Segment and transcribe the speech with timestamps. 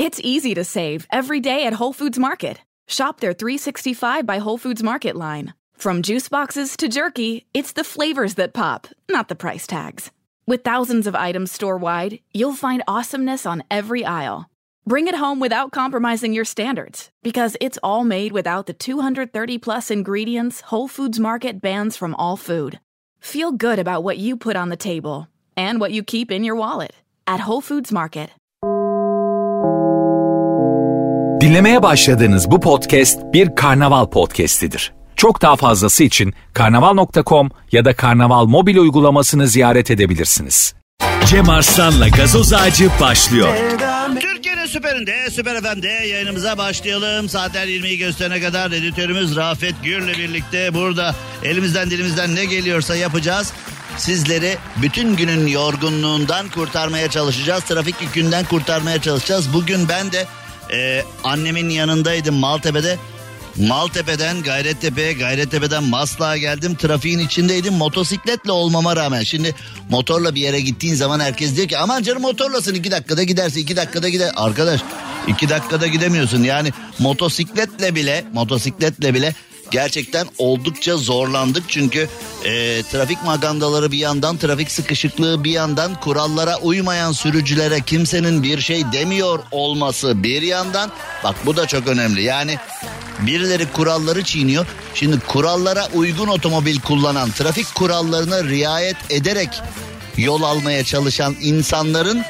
[0.00, 2.62] It's easy to save every day at Whole Foods Market.
[2.88, 5.52] Shop their 365 by Whole Foods Market line.
[5.74, 10.10] From juice boxes to jerky, it's the flavors that pop, not the price tags.
[10.46, 14.48] With thousands of items store wide, you'll find awesomeness on every aisle.
[14.86, 19.90] Bring it home without compromising your standards, because it's all made without the 230 plus
[19.90, 22.80] ingredients Whole Foods Market bans from all food.
[23.20, 25.28] Feel good about what you put on the table
[25.58, 26.94] and what you keep in your wallet
[27.26, 28.30] at Whole Foods Market.
[31.40, 34.92] Dinlemeye başladığınız bu podcast bir karnaval podcastidir.
[35.16, 40.74] Çok daha fazlası için karnaval.com ya da karnaval mobil uygulamasını ziyaret edebilirsiniz.
[41.26, 43.54] Cem Arslan'la gazoz ağacı başlıyor.
[44.20, 47.28] Türkiye'nin süperinde, süper FM'de yayınımıza başlayalım.
[47.28, 51.14] Saatler 20'yi gösterene kadar editörümüz Rafet Gür'le birlikte burada
[51.44, 53.52] elimizden dilimizden ne geliyorsa yapacağız.
[53.98, 57.64] Sizleri bütün günün yorgunluğundan kurtarmaya çalışacağız.
[57.64, 59.52] Trafik yükünden kurtarmaya çalışacağız.
[59.52, 60.26] Bugün ben de
[60.72, 62.98] e, annemin yanındaydım Maltepe'de.
[63.56, 66.74] Maltepe'den Gayrettepe'ye, Gayrettepe'den Maslak'a geldim.
[66.74, 69.22] Trafiğin içindeydim motosikletle olmama rağmen.
[69.22, 69.54] Şimdi
[69.90, 73.76] motorla bir yere gittiğin zaman herkes diyor ki aman canım motorlasın iki dakikada gidersin iki
[73.76, 74.30] dakikada gider.
[74.36, 74.80] Arkadaş
[75.28, 79.34] iki dakikada gidemiyorsun yani motosikletle bile motosikletle bile
[79.70, 82.08] gerçekten oldukça zorlandık çünkü
[82.44, 88.92] e, trafik magandaları bir yandan trafik sıkışıklığı bir yandan kurallara uymayan sürücülere kimsenin bir şey
[88.92, 90.92] demiyor olması bir yandan.
[91.24, 92.22] Bak bu da çok önemli.
[92.22, 92.56] Yani
[93.18, 94.66] birileri kuralları çiğniyor.
[94.94, 99.62] Şimdi kurallara uygun otomobil kullanan trafik kurallarına riayet ederek
[100.16, 102.24] yol almaya çalışan insanların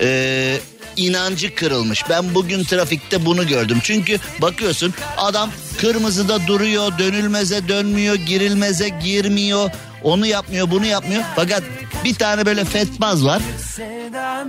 [0.00, 0.58] e,
[0.96, 2.04] inancı kırılmış.
[2.10, 3.78] Ben bugün trafikte bunu gördüm.
[3.82, 9.70] Çünkü bakıyorsun adam kırmızıda duruyor, dönülmeze dönmüyor, girilmeze girmiyor.
[10.02, 11.22] Onu yapmıyor, bunu yapmıyor.
[11.36, 11.62] Fakat
[12.04, 13.42] bir tane böyle fetmaz var.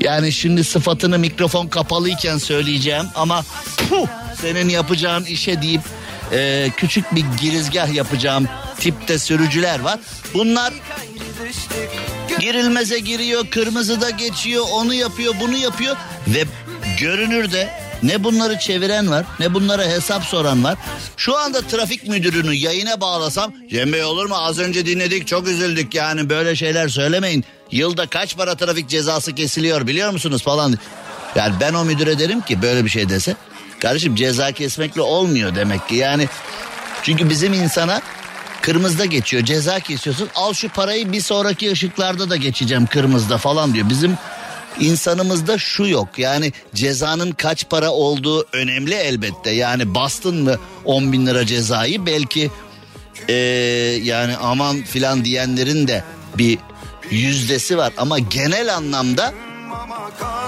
[0.01, 3.45] Yani şimdi sıfatını mikrofon kapalıyken söyleyeceğim ama
[3.89, 4.07] puh,
[4.41, 5.81] senin yapacağın işe deyip
[6.31, 8.47] e, küçük bir girizgah yapacağım
[8.79, 9.99] tipte sürücüler var.
[10.33, 10.73] Bunlar
[12.39, 15.95] girilmeze giriyor, kırmızıda geçiyor, onu yapıyor, bunu yapıyor
[16.27, 16.43] ve
[16.99, 17.69] görünürde
[18.03, 20.77] ne bunları çeviren var ne bunlara hesap soran var.
[21.17, 25.95] Şu anda trafik müdürünü yayına bağlasam Cem Bey olur mu az önce dinledik çok üzüldük
[25.95, 27.45] yani böyle şeyler söylemeyin.
[27.71, 30.77] Yılda kaç para trafik cezası kesiliyor biliyor musunuz falan.
[31.35, 33.35] Yani ben o müdüre derim ki böyle bir şey dese.
[33.79, 36.27] Kardeşim ceza kesmekle olmuyor demek ki yani.
[37.03, 38.01] Çünkü bizim insana
[38.61, 39.43] kırmızıda geçiyor.
[39.43, 40.29] Ceza kesiyorsun.
[40.35, 43.89] Al şu parayı bir sonraki ışıklarda da geçeceğim kırmızıda falan diyor.
[43.89, 44.17] Bizim
[44.79, 46.09] insanımızda şu yok.
[46.17, 49.51] Yani cezanın kaç para olduğu önemli elbette.
[49.51, 52.51] Yani bastın mı 10 bin lira cezayı belki
[53.29, 53.33] ee,
[54.03, 56.03] yani aman filan diyenlerin de
[56.37, 56.57] bir
[57.11, 57.93] yüzdesi var.
[57.97, 59.33] Ama genel anlamda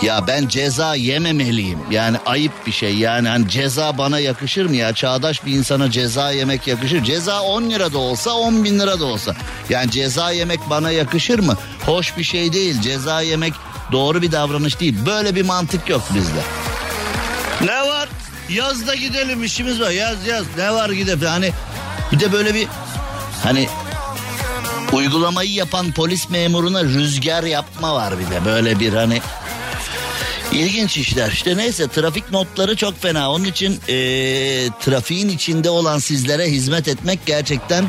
[0.01, 1.79] ya ben ceza yememeliyim.
[1.91, 2.95] Yani ayıp bir şey.
[2.95, 4.93] Yani hani ceza bana yakışır mı ya?
[4.93, 7.03] Çağdaş bir insana ceza yemek yakışır.
[7.03, 9.35] Ceza 10 lira da olsa 10 bin lira da olsa.
[9.69, 11.57] Yani ceza yemek bana yakışır mı?
[11.85, 12.81] Hoş bir şey değil.
[12.81, 13.53] Ceza yemek
[13.91, 15.05] doğru bir davranış değil.
[15.05, 16.41] Böyle bir mantık yok bizde.
[17.61, 18.09] Ne var?
[18.49, 19.89] Yazda gidelim işimiz var.
[19.89, 20.45] Yaz yaz.
[20.57, 21.21] Ne var gidelim.
[21.27, 21.51] Hani
[22.11, 22.67] bir de böyle bir
[23.43, 23.69] hani
[24.93, 28.45] uygulamayı yapan polis memuruna rüzgar yapma var bir de.
[28.45, 29.21] Böyle bir hani
[30.51, 31.31] İlginç işler.
[31.31, 33.31] İşte neyse trafik notları çok fena.
[33.31, 37.85] Onun için ee, trafiğin içinde olan sizlere hizmet etmek gerçekten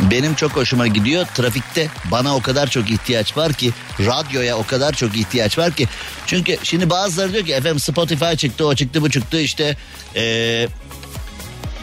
[0.00, 1.26] benim çok hoşuma gidiyor.
[1.26, 5.88] Trafikte bana o kadar çok ihtiyaç var ki radyoya o kadar çok ihtiyaç var ki.
[6.26, 9.76] Çünkü şimdi bazıları diyor ki efendim Spotify çıktı o çıktı bu çıktı işte
[10.16, 10.68] ee,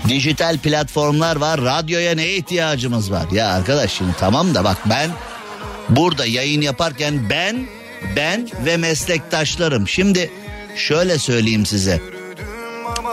[0.07, 1.61] dijital platformlar var.
[1.61, 3.25] Radyoya ne ihtiyacımız var?
[3.31, 5.09] Ya arkadaş şimdi tamam da bak ben
[5.89, 7.67] burada yayın yaparken ben
[8.15, 9.87] ben ve meslektaşlarım.
[9.87, 10.31] Şimdi
[10.75, 12.01] şöyle söyleyeyim size.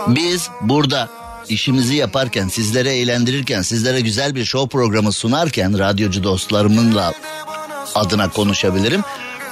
[0.07, 1.09] Biz burada
[1.49, 7.13] işimizi yaparken, sizlere eğlendirirken, sizlere güzel bir show programı sunarken radyocu dostlarımınla
[7.95, 9.03] adına konuşabilirim.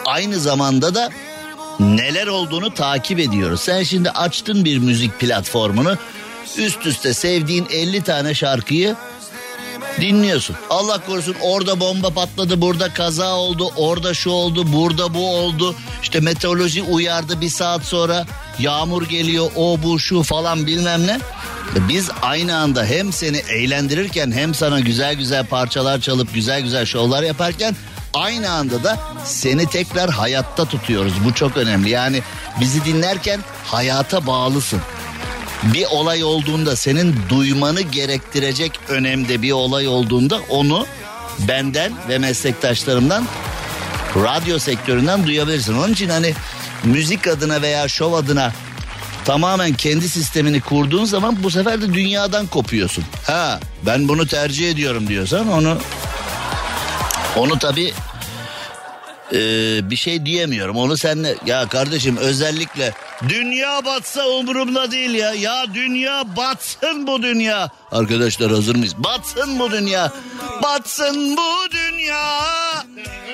[0.05, 1.09] Aynı zamanda da
[1.79, 3.61] neler olduğunu takip ediyoruz.
[3.61, 5.97] Sen şimdi açtın bir müzik platformunu.
[6.57, 8.95] Üst üste sevdiğin 50 tane şarkıyı
[10.01, 10.55] dinliyorsun.
[10.69, 15.75] Allah korusun orada bomba patladı, burada kaza oldu, orada şu oldu, burada bu oldu.
[16.01, 18.25] İşte meteoroloji uyardı bir saat sonra
[18.59, 21.19] yağmur geliyor, o bu şu falan bilmem ne.
[21.89, 27.23] Biz aynı anda hem seni eğlendirirken hem sana güzel güzel parçalar çalıp güzel güzel şovlar
[27.23, 27.75] yaparken
[28.13, 31.13] aynı anda da seni tekrar hayatta tutuyoruz.
[31.25, 31.89] Bu çok önemli.
[31.89, 32.21] Yani
[32.59, 34.81] bizi dinlerken hayata bağlısın
[35.63, 40.85] bir olay olduğunda senin duymanı gerektirecek önemde bir olay olduğunda onu
[41.47, 43.27] benden ve meslektaşlarımdan
[44.15, 45.77] radyo sektöründen duyabilirsin.
[45.77, 46.33] Onun için hani
[46.83, 48.51] müzik adına veya şov adına
[49.25, 53.03] tamamen kendi sistemini kurduğun zaman bu sefer de dünyadan kopuyorsun.
[53.27, 55.77] Ha ben bunu tercih ediyorum diyorsan onu
[57.37, 57.93] onu tabi
[59.33, 59.39] e,
[59.89, 60.77] bir şey diyemiyorum.
[60.77, 62.93] Onu senle ya kardeşim özellikle
[63.29, 65.33] dünya batsa umurumda değil ya.
[65.33, 67.69] Ya dünya batsın bu dünya.
[67.91, 68.95] Arkadaşlar hazır mıyız?
[68.97, 70.11] Batsın bu dünya.
[70.63, 72.43] Batsın bu dünya.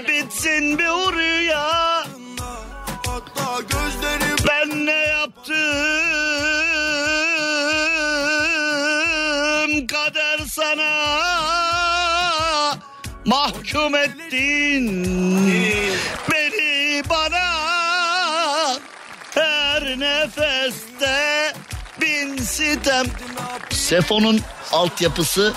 [0.07, 2.03] Bitsin bir rüya.
[4.47, 5.57] Ben ne yaptım
[9.87, 10.91] kader sana
[13.25, 15.05] mahkum ettin
[16.31, 17.66] beni bana
[19.87, 21.53] her nefeste
[22.01, 23.05] bin sitem.
[23.69, 24.41] Sefo'nun
[24.71, 25.53] altyapısı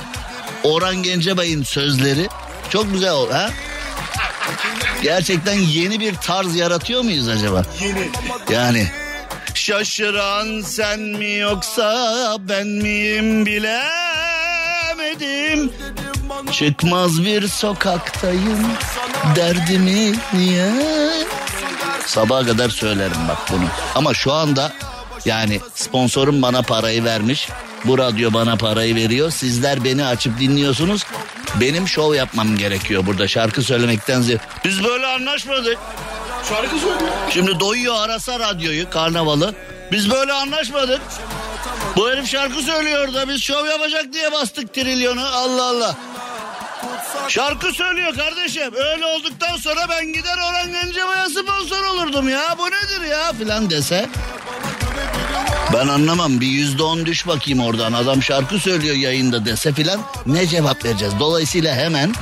[0.62, 2.28] Orhan Gencebay'ın sözleri
[2.70, 3.50] çok güzel o ha?
[5.02, 7.62] Gerçekten yeni bir tarz yaratıyor muyuz acaba?
[7.80, 8.10] Yeni.
[8.50, 8.86] Yani
[9.54, 13.80] şaşıran sen mi yoksa ben miyim bilemedim.
[16.52, 18.66] Çıkmaz bir sokaktayım
[19.36, 20.70] derdimi niye?
[22.06, 23.64] Sabaha kadar söylerim bak bunu.
[23.94, 24.72] Ama şu anda
[25.24, 27.48] yani sponsorum bana parayı vermiş.
[27.84, 29.30] Bu radyo bana parayı veriyor.
[29.30, 31.04] Sizler beni açıp dinliyorsunuz.
[31.60, 34.42] Benim şov yapmam gerekiyor burada şarkı söylemekten ziyade.
[34.64, 35.78] Biz böyle anlaşmadık.
[36.48, 37.10] Şarkı söylüyor.
[37.30, 39.54] Şimdi doyuyor arasa radyoyu karnavalı.
[39.92, 41.00] Biz böyle anlaşmadık.
[41.96, 45.26] Bu herif şarkı söylüyor da biz şov yapacak diye bastık trilyonu.
[45.26, 45.96] Allah Allah.
[47.28, 48.74] Şarkı söylüyor kardeşim.
[48.74, 52.58] Öyle olduktan sonra ben gider Orhan Gencebay'a sponsor olurdum ya.
[52.58, 54.08] Bu nedir ya filan dese.
[55.74, 60.46] Ben anlamam bir yüzde on düş bakayım oradan adam şarkı söylüyor yayında dese filan ne
[60.46, 61.14] cevap vereceğiz?
[61.20, 62.12] Dolayısıyla hemen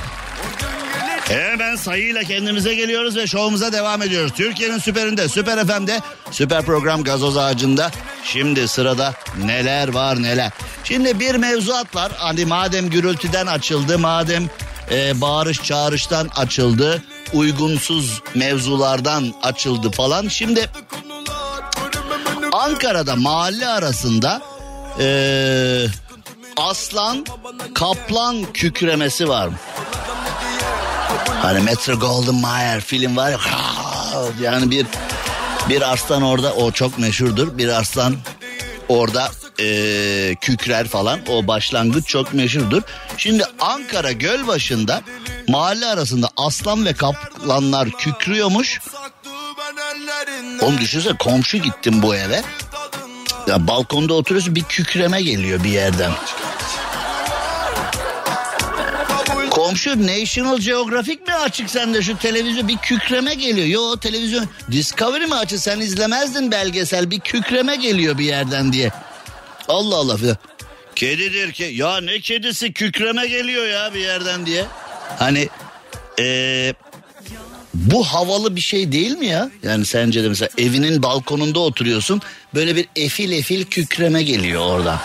[1.29, 4.31] Hemen sayıyla kendimize geliyoruz ve şovumuza devam ediyoruz.
[4.35, 6.01] Türkiye'nin süperinde, süper FM'de,
[6.31, 7.91] süper program gazoz ağacında.
[8.23, 9.13] Şimdi sırada
[9.45, 10.51] neler var neler.
[10.83, 12.11] Şimdi bir mevzuat var.
[12.17, 14.49] Hani madem gürültüden açıldı, madem
[14.91, 17.03] e, bağırış çağrıştan açıldı,
[17.33, 20.27] uygunsuz mevzulardan açıldı falan.
[20.27, 20.69] Şimdi
[22.51, 24.41] Ankara'da mahalle arasında
[24.99, 25.85] e,
[26.57, 27.25] aslan
[27.73, 29.55] kaplan kükremesi var mı?
[31.41, 33.37] Hani Metro Golden Mayer film var ya
[34.41, 34.85] yani bir
[35.69, 37.57] bir arslan orada o çok meşhurdur.
[37.57, 38.15] Bir arslan
[38.89, 42.81] orada e, kükrer falan o başlangıç çok meşhurdur.
[43.17, 45.01] Şimdi Ankara Gölbaşı'nda
[45.47, 48.79] mahalle arasında aslan ve kaplanlar kükrüyormuş.
[50.61, 52.41] Oğlum düşünsene komşu gittim bu eve.
[53.47, 56.11] Ya balkonda oturuyorsun bir kükreme geliyor bir yerden.
[59.49, 63.67] Komşu National Geographic mi açık sende şu televizyon bir kükreme geliyor.
[63.67, 68.91] Yo televizyon Discovery mi açık sen izlemezdin belgesel bir kükreme geliyor bir yerden diye.
[69.69, 70.37] Allah Allah filan.
[70.95, 74.65] Kedidir ki ya ne kedisi kükreme geliyor ya bir yerden diye.
[75.19, 75.49] Hani
[76.19, 76.73] ee,
[77.73, 79.51] bu havalı bir şey değil mi ya?
[79.63, 82.21] Yani sence de mesela evinin balkonunda oturuyorsun
[82.55, 84.99] böyle bir efil efil kükreme geliyor oradan.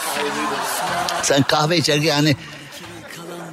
[1.23, 2.37] Sen kahve içerken yani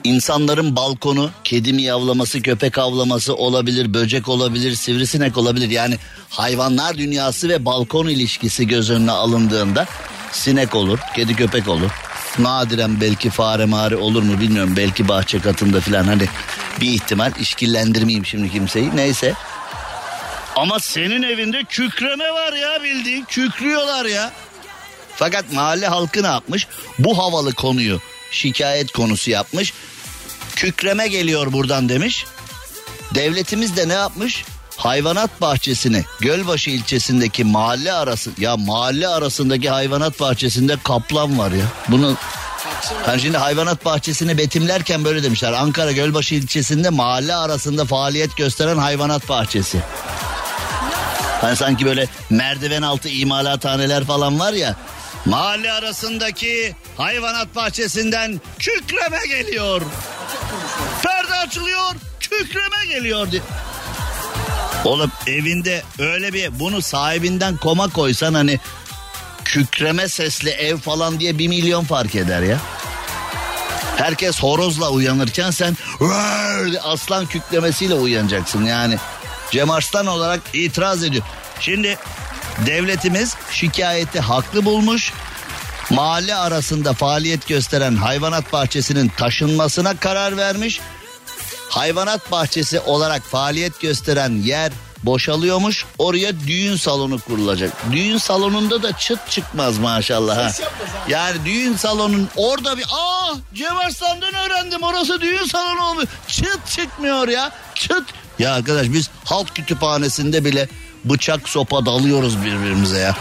[0.04, 5.98] insanların balkonu kedi mi yavlaması köpek avlaması olabilir böcek olabilir sivrisinek olabilir yani
[6.30, 9.88] hayvanlar dünyası ve balkon ilişkisi göz önüne alındığında
[10.32, 11.92] sinek olur kedi köpek olur.
[12.40, 14.74] Nadiren belki fare mare olur mu bilmiyorum.
[14.78, 16.04] Belki bahçe katında filan.
[16.04, 16.24] Hani
[16.82, 18.96] bir ihtimal işkillendirmeyeyim şimdi kimseyi.
[18.96, 19.34] Neyse.
[20.56, 23.26] Ama senin evinde kükreme var ya bildiğin.
[23.26, 24.32] Kükrüyorlar ya.
[25.16, 26.68] Fakat mahalle halkı ne yapmış?
[27.00, 29.74] Bu havalı konuyu şikayet konusu yapmış.
[30.56, 32.26] Kükreme geliyor buradan demiş.
[33.16, 34.44] Devletimiz de ne yapmış?
[34.82, 41.66] Hayvanat bahçesini Gölbaşı ilçesindeki mahalle arası ya mahalle arasındaki hayvanat bahçesinde kaplan var ya.
[41.88, 42.18] Bunu
[43.06, 45.54] hani şimdi hayvanat bahçesini betimlerken böyle demişler.
[45.54, 49.80] Ankara Gölbaşı ilçesinde mahalle arasında faaliyet gösteren hayvanat bahçesi.
[51.42, 54.76] Hani sanki böyle merdiven altı imalathaneler falan var ya.
[55.26, 59.82] Mahalle arasındaki hayvanat bahçesinden kükreme geliyor.
[61.04, 63.42] Perde açılıyor, kükreme geliyor diye.
[64.86, 68.60] Oğlum evinde öyle bir bunu sahibinden koma koysan hani
[69.46, 72.58] kükreme sesli ev falan diye bir milyon fark eder ya.
[73.98, 75.78] Herkes horozla uyanırken sen
[76.84, 78.98] aslan kükremesiyle uyanacaksın yani.
[79.52, 81.24] Cem Arslan olarak itiraz ediyor.
[81.60, 81.98] Şimdi
[82.66, 85.14] devletimiz şikayeti haklı bulmuş.
[85.90, 90.80] Mahalle arasında faaliyet gösteren hayvanat bahçesinin taşınmasına karar vermiş.
[91.72, 94.72] Hayvanat bahçesi olarak faaliyet gösteren yer
[95.04, 95.86] boşalıyormuş.
[95.98, 97.72] Oraya düğün salonu kurulacak.
[97.92, 100.38] Düğün salonunda da çıt çıkmaz maşallah.
[100.38, 100.52] Ha.
[101.08, 106.06] Yani düğün salonun orada bir aa Cem Arslan'dan öğrendim orası düğün salonu olmuş.
[106.28, 107.52] Çıt çıkmıyor ya.
[107.76, 108.04] Çıt.
[108.40, 110.70] Ya arkadaş biz halk kütüphanesinde bile
[111.06, 113.16] bıçak sopa dalıyoruz birbirimize ya.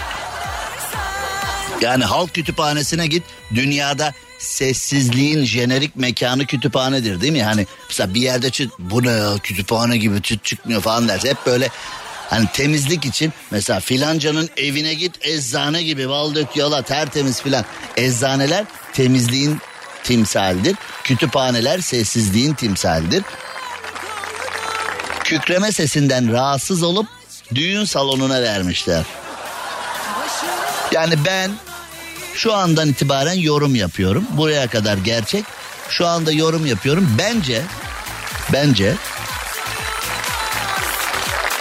[1.81, 3.23] Yani halk kütüphanesine git
[3.55, 7.43] dünyada sessizliğin jenerik mekanı kütüphanedir değil mi?
[7.43, 11.47] Hani mesela bir yerde çıt bu ne ya kütüphane gibi çıt çıkmıyor falan derse hep
[11.47, 11.69] böyle
[12.31, 17.65] hani temizlik için mesela filancanın evine git eczane gibi bal dök yala tertemiz filan.
[17.97, 19.61] Eczaneler temizliğin
[20.05, 20.77] timsaldir.
[21.05, 23.23] Kütüphaneler sessizliğin timsaldir.
[25.25, 27.07] Kükreme sesinden rahatsız olup
[27.55, 29.05] düğün salonuna vermişler.
[30.93, 31.51] Yani ben
[32.35, 34.25] şu andan itibaren yorum yapıyorum.
[34.31, 35.45] Buraya kadar gerçek.
[35.89, 37.15] Şu anda yorum yapıyorum.
[37.19, 37.63] Bence
[38.53, 38.95] bence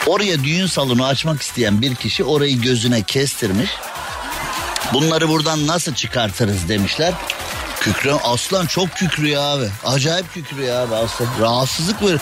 [0.08, 3.70] oraya düğün salonu açmak isteyen bir kişi orayı gözüne kestirmiş.
[4.94, 7.14] Bunları buradan nasıl çıkartırız demişler.
[7.80, 9.70] Kükre aslan çok kükrüyor abi.
[9.86, 11.28] Acayip kükrüyor abi aslan.
[11.40, 12.20] Rahatsızlık veriyor.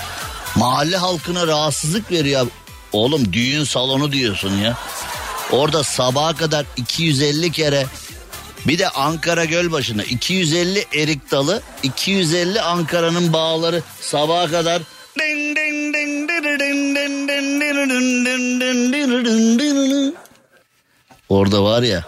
[0.56, 2.48] Mahalle halkına rahatsızlık veriyor.
[2.92, 4.78] Oğlum düğün salonu diyorsun ya.
[5.52, 7.86] Orada sabaha kadar 250 kere
[8.68, 14.82] bir de Ankara Gölbaşı'na 250 erik dalı, 250 Ankara'nın bağları sabaha kadar.
[21.30, 22.04] Orada var ya.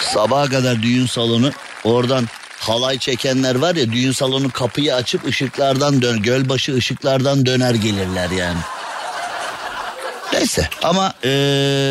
[0.00, 1.52] Sabaha kadar düğün salonu
[1.84, 8.30] oradan halay çekenler var ya düğün salonu kapıyı açıp ışıklardan dön gölbaşı ışıklardan döner gelirler
[8.30, 8.58] yani.
[10.44, 11.30] Neyse ama e,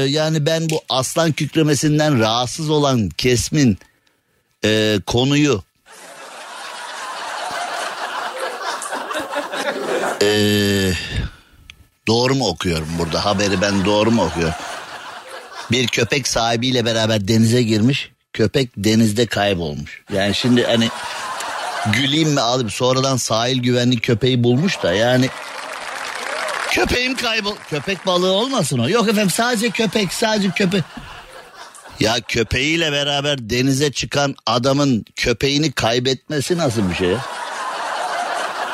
[0.10, 3.78] yani ben bu aslan kükremesinden rahatsız olan kesmin
[4.66, 5.64] e, konuyu
[10.22, 10.30] e,
[12.08, 14.56] doğru mu okuyorum burada haberi ben doğru mu okuyorum?
[15.72, 20.04] Bir köpek sahibiyle beraber denize girmiş köpek denizde kaybolmuş.
[20.14, 20.90] Yani şimdi hani
[21.94, 25.30] güleyim mi alıp sonradan sahil güvenlik köpeği bulmuş da yani
[26.74, 27.56] Köpeğim kaybol.
[27.70, 28.90] Köpek balığı olmasın o.
[28.90, 30.84] Yok efendim sadece köpek sadece köpek.
[32.00, 37.16] Ya köpeğiyle beraber denize çıkan adamın köpeğini kaybetmesi nasıl bir şey?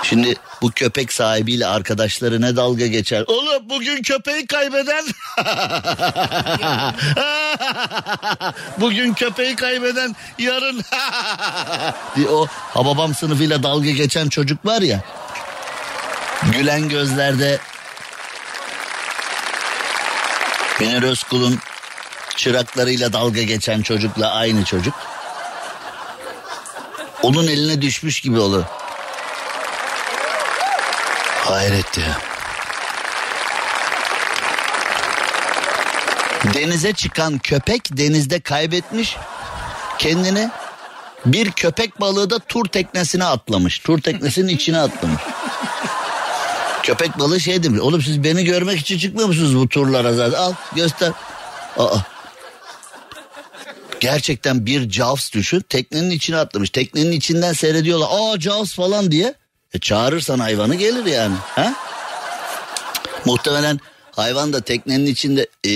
[0.04, 3.24] Şimdi bu köpek sahibiyle arkadaşları ne dalga geçer.
[3.28, 5.06] Oğlum bugün köpeği kaybeden.
[8.78, 10.82] bugün köpeği kaybeden yarın.
[12.32, 15.02] o hababam sınıfıyla dalga geçen çocuk var ya.
[16.52, 17.60] Gülen gözlerde
[20.80, 21.60] Münir Özkul'un
[22.36, 24.94] çıraklarıyla dalga geçen çocukla aynı çocuk.
[27.24, 28.64] Onun eline düşmüş gibi olur.
[31.46, 32.18] Hayret ya.
[36.54, 39.18] Denize çıkan köpek denizde kaybetmiş
[39.98, 40.50] kendini.
[41.26, 43.80] Bir köpek balığı da tur teknesine atlamış.
[43.80, 45.22] Tur teknesinin içine atlamış.
[46.84, 47.82] Köpek balığı şey demiş.
[47.82, 50.38] Oğlum siz beni görmek için çıkmıyor musunuz bu turlara zaten?
[50.38, 51.12] Al göster.
[51.78, 51.98] Aa.
[54.00, 55.60] Gerçekten bir Jaws düşün.
[55.70, 56.70] Teknenin içine atlamış.
[56.70, 58.08] Teknenin içinden seyrediyorlar.
[58.12, 59.34] Aa Jaws falan diye.
[59.74, 61.36] E çağırırsan hayvanı gelir yani.
[61.56, 61.74] Ha?
[63.26, 63.80] Muhtemelen
[64.12, 65.74] hayvan da teknenin içinde e,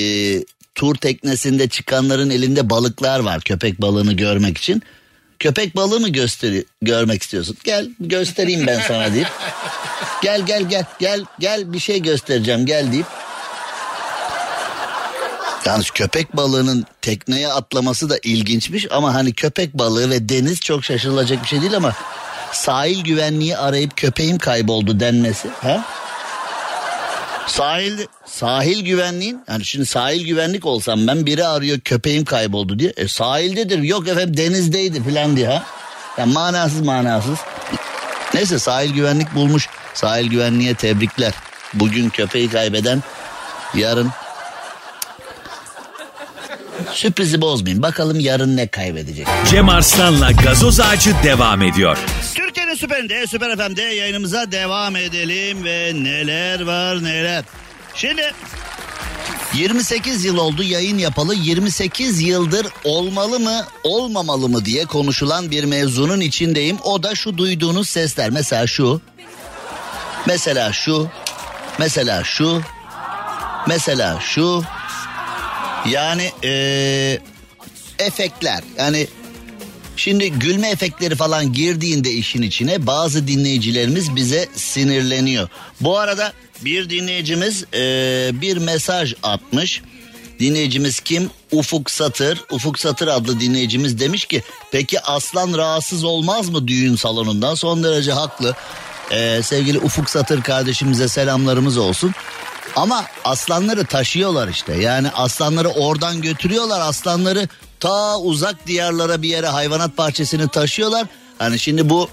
[0.75, 4.83] tur teknesinde çıkanların elinde balıklar var köpek balığını görmek için.
[5.43, 7.57] Köpek balığı mı gösteri görmek istiyorsun?
[7.63, 9.27] Gel göstereyim ben sana deyip.
[10.21, 13.05] Gel gel gel gel gel bir şey göstereceğim gel deyip.
[15.65, 21.43] Yalnız köpek balığının tekneye atlaması da ilginçmiş ama hani köpek balığı ve deniz çok şaşırılacak
[21.43, 21.93] bir şey değil ama
[22.51, 25.47] sahil güvenliği arayıp köpeğim kayboldu denmesi.
[25.61, 25.85] Ha?
[27.47, 32.93] Sahil sahil güvenliğin yani şimdi sahil güvenlik olsam ben biri arıyor köpeğim kayboldu diye.
[32.97, 35.63] E sahildedir yok efendim denizdeydi falan diye ha.
[36.17, 37.39] Yani manasız manasız.
[38.33, 39.69] Neyse sahil güvenlik bulmuş.
[39.93, 41.33] Sahil güvenliğe tebrikler.
[41.73, 43.03] Bugün köpeği kaybeden
[43.73, 44.11] yarın
[46.91, 47.81] Sürprizi bozmayın.
[47.81, 49.27] Bakalım yarın ne kaybedecek.
[49.49, 51.97] Cem Arslan'la gazoz ağacı devam ediyor.
[52.73, 57.43] Türkiye'nin süperinde, süper FM'de yayınımıza devam edelim ve neler var neler.
[57.95, 58.31] Şimdi
[59.53, 61.35] 28 yıl oldu yayın yapalı.
[61.35, 66.77] 28 yıldır olmalı mı olmamalı mı diye konuşulan bir mevzunun içindeyim.
[66.83, 68.29] O da şu duyduğunuz sesler.
[68.29, 69.01] Mesela şu.
[70.27, 71.07] Mesela şu.
[71.79, 72.61] Mesela şu.
[73.67, 74.63] Mesela şu.
[75.89, 77.19] Yani ee,
[77.99, 78.63] efektler.
[78.77, 79.07] Yani
[79.97, 85.49] Şimdi gülme efektleri falan girdiğinde işin içine bazı dinleyicilerimiz bize sinirleniyor.
[85.81, 89.81] Bu arada bir dinleyicimiz e, bir mesaj atmış.
[90.39, 91.29] Dinleyicimiz kim?
[91.51, 92.43] Ufuk Satır.
[92.51, 97.55] Ufuk Satır adlı dinleyicimiz demiş ki peki aslan rahatsız olmaz mı düğün salonundan?
[97.55, 98.55] Son derece haklı.
[99.11, 102.13] Ee, sevgili Ufuk Satır kardeşimize selamlarımız olsun.
[102.75, 104.73] Ama aslanları taşıyorlar işte.
[104.73, 106.81] Yani aslanları oradan götürüyorlar.
[106.81, 107.47] Aslanları
[107.83, 111.07] ta uzak diyarlara bir yere hayvanat bahçesini taşıyorlar.
[111.37, 112.09] Hani şimdi bu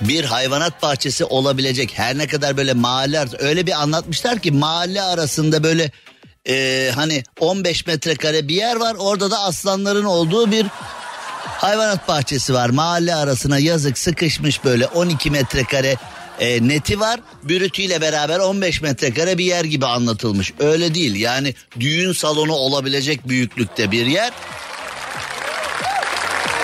[0.00, 5.62] bir hayvanat bahçesi olabilecek her ne kadar böyle mahalle öyle bir anlatmışlar ki mahalle arasında
[5.62, 5.90] böyle
[6.48, 10.66] e, hani 15 metrekare bir yer var orada da aslanların olduğu bir
[11.44, 15.96] hayvanat bahçesi var mahalle arasına yazık sıkışmış böyle 12 metrekare
[16.40, 22.12] e, neti var bürütüyle beraber 15 metrekare bir yer gibi anlatılmış öyle değil yani düğün
[22.12, 24.32] salonu olabilecek büyüklükte bir yer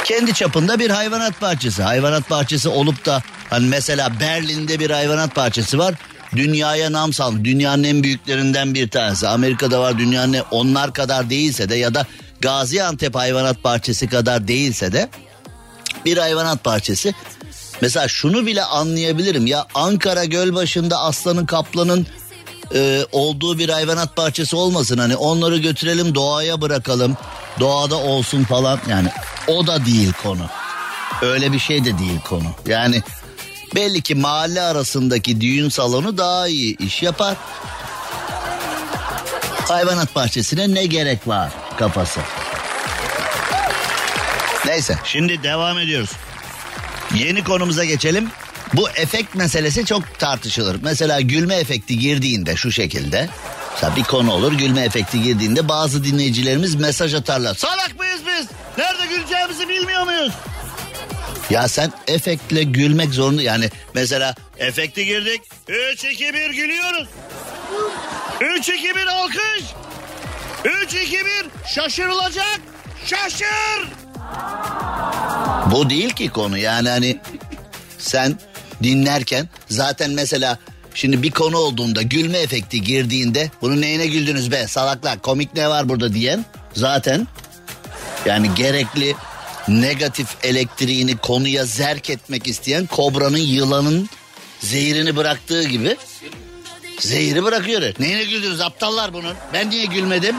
[0.09, 1.83] kendi çapında bir hayvanat bahçesi.
[1.83, 5.95] Hayvanat bahçesi olup da hani mesela Berlin'de bir hayvanat bahçesi var.
[6.37, 7.45] Dünyaya nam sal.
[7.45, 9.29] Dünyanın en büyüklerinden bir tanesi.
[9.29, 12.07] Amerika'da var dünyanın onlar kadar değilse de ya da
[12.41, 15.09] Gaziantep hayvanat bahçesi kadar değilse de
[16.05, 17.15] bir hayvanat bahçesi.
[17.81, 22.07] Mesela şunu bile anlayabilirim ya Ankara Gölbaşı'nda aslanın kaplanın
[22.75, 24.99] e, olduğu bir hayvanat bahçesi olmasın.
[24.99, 27.17] Hani onları götürelim doğaya bırakalım.
[27.61, 29.09] Doğada olsun falan yani
[29.47, 30.47] o da değil konu.
[31.23, 32.47] Öyle bir şey de değil konu.
[32.67, 33.03] Yani
[33.75, 37.35] belli ki mahalle arasındaki düğün salonu daha iyi iş yapar.
[39.69, 42.21] Hayvanat bahçesine ne gerek var kafası.
[44.67, 46.11] Neyse şimdi devam ediyoruz.
[47.15, 48.29] Yeni konumuza geçelim.
[48.75, 50.77] Bu efekt meselesi çok tartışılır.
[50.83, 53.29] Mesela gülme efekti girdiğinde şu şekilde.
[53.75, 57.55] Mesela bir konu olur gülme efekti girdiğinde bazı dinleyicilerimiz mesaj atarlar.
[57.55, 58.47] Salak mıyız biz?
[58.79, 60.33] Nerede güleceğimizi bilmiyor muyuz?
[61.51, 65.41] Ya sen efektle gülmek zorunda yani mesela efekti girdik.
[65.69, 67.09] 3 2 1 gülüyoruz.
[68.41, 69.65] 3 2 1 alkış.
[70.85, 71.25] 3 2 1
[71.75, 72.61] şaşırılacak.
[73.07, 73.89] Şaşır.
[75.71, 77.19] Bu değil ki konu yani hani
[77.99, 78.39] sen
[78.83, 80.59] dinlerken zaten mesela
[80.95, 85.89] şimdi bir konu olduğunda gülme efekti girdiğinde bunu neyine güldünüz be salaklar komik ne var
[85.89, 87.27] burada diyen zaten
[88.27, 89.15] yani gerekli
[89.69, 94.09] negatif elektriğini konuya zerk etmek isteyen kobranın yılanın
[94.61, 95.97] zehirini bıraktığı gibi
[96.99, 97.83] zehiri bırakıyor.
[97.99, 100.37] Neyine güldünüz aptallar bunun ben niye gülmedim?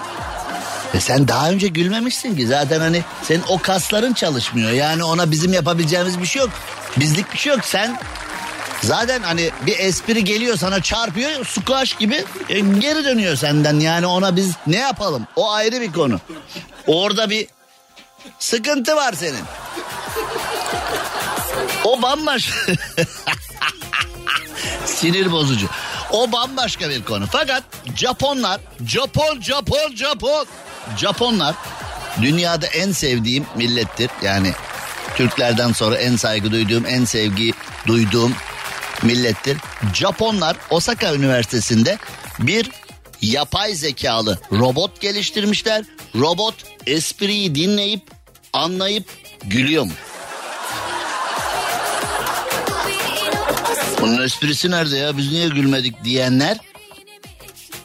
[0.94, 4.72] E sen daha önce gülmemişsin ki zaten hani senin o kasların çalışmıyor.
[4.72, 6.50] Yani ona bizim yapabileceğimiz bir şey yok.
[6.98, 7.66] Bizlik bir şey yok.
[7.66, 8.00] Sen
[8.84, 13.80] zaten hani bir espri geliyor sana çarpıyor squash gibi e, geri dönüyor senden.
[13.80, 15.28] Yani ona biz ne yapalım?
[15.36, 16.20] O ayrı bir konu.
[16.88, 17.48] Orada bir
[18.40, 19.44] sıkıntı var senin.
[21.84, 22.56] O bambaşka.
[24.86, 25.68] Sinir bozucu.
[26.12, 27.26] O bambaşka bir konu.
[27.32, 27.64] Fakat
[27.96, 30.46] Japonlar, Japon, Japon, Japon.
[30.98, 31.56] Japonlar
[32.22, 34.10] dünyada en sevdiğim millettir.
[34.24, 34.54] Yani
[35.16, 37.54] Türklerden sonra en saygı duyduğum, en sevgi
[37.88, 38.36] duyduğum
[39.04, 39.58] millettir.
[39.94, 41.98] Japonlar Osaka Üniversitesi'nde
[42.40, 42.70] bir
[43.22, 45.86] yapay zekalı robot geliştirmişler.
[46.16, 46.56] Robot
[46.88, 48.02] espriyi dinleyip
[48.54, 49.06] anlayıp
[49.44, 49.92] gülüyor mu?
[54.02, 56.58] Bunun esprisi nerede ya biz niye gülmedik diyenler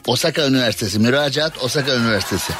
[0.07, 2.53] Osaka Üniversitesi müracaat Osaka Üniversitesi.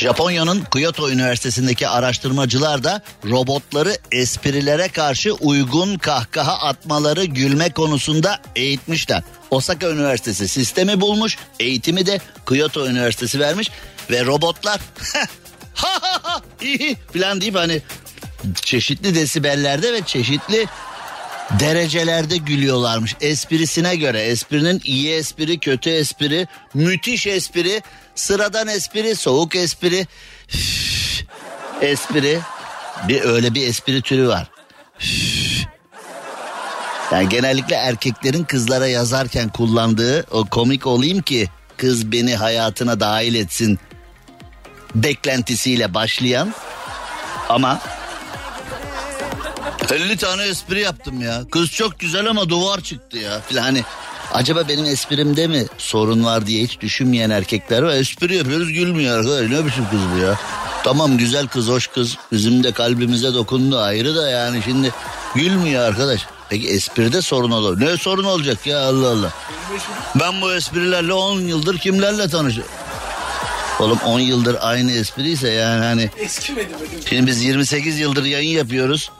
[0.00, 9.22] Japonya'nın Kyoto Üniversitesi'ndeki araştırmacılar da robotları esprilere karşı uygun kahkaha atmaları gülme konusunda eğitmişler.
[9.50, 13.70] Osaka Üniversitesi sistemi bulmuş, eğitimi de Kyoto Üniversitesi vermiş
[14.10, 14.80] ve robotlar
[15.74, 17.82] ha ha ha iyi falan deyip hani
[18.54, 20.66] çeşitli desibellerde ve çeşitli
[21.60, 24.22] derecelerde gülüyorlarmış esprisine göre.
[24.22, 27.82] Esprinin iyi espri, kötü espri, müthiş espri,
[28.20, 30.06] sıradan espri, soğuk espri,
[30.54, 31.24] üf,
[31.80, 32.40] espri.
[33.08, 34.50] Bir öyle bir espri türü var.
[35.00, 35.50] Üf.
[37.12, 43.78] Yani genellikle erkeklerin kızlara yazarken kullandığı o komik olayım ki kız beni hayatına dahil etsin
[44.94, 46.54] beklentisiyle başlayan
[47.48, 47.80] ama
[49.90, 51.42] 50 tane espri yaptım ya.
[51.50, 53.40] Kız çok güzel ama duvar çıktı ya.
[53.40, 53.84] Filan hani
[54.32, 57.94] acaba benim esprimde mi sorun var diye hiç düşünmeyen erkekler var.
[57.94, 59.50] Espri yapıyoruz gülmüyor arkadaş.
[59.50, 60.38] Ne biçim kız bu ya?
[60.84, 62.16] Tamam güzel kız, hoş kız.
[62.32, 64.90] Bizim de kalbimize dokundu ayrı da yani şimdi
[65.34, 66.26] gülmüyor arkadaş.
[66.48, 67.80] Peki espride sorun olur.
[67.80, 69.32] Ne sorun olacak ya Allah Allah.
[70.14, 72.72] Ben bu esprilerle 10 yıldır kimlerle tanışıyorum.
[73.80, 76.10] Oğlum 10 yıldır aynı espriyse yani hani.
[77.08, 79.10] Şimdi biz 28 yıldır yayın yapıyoruz.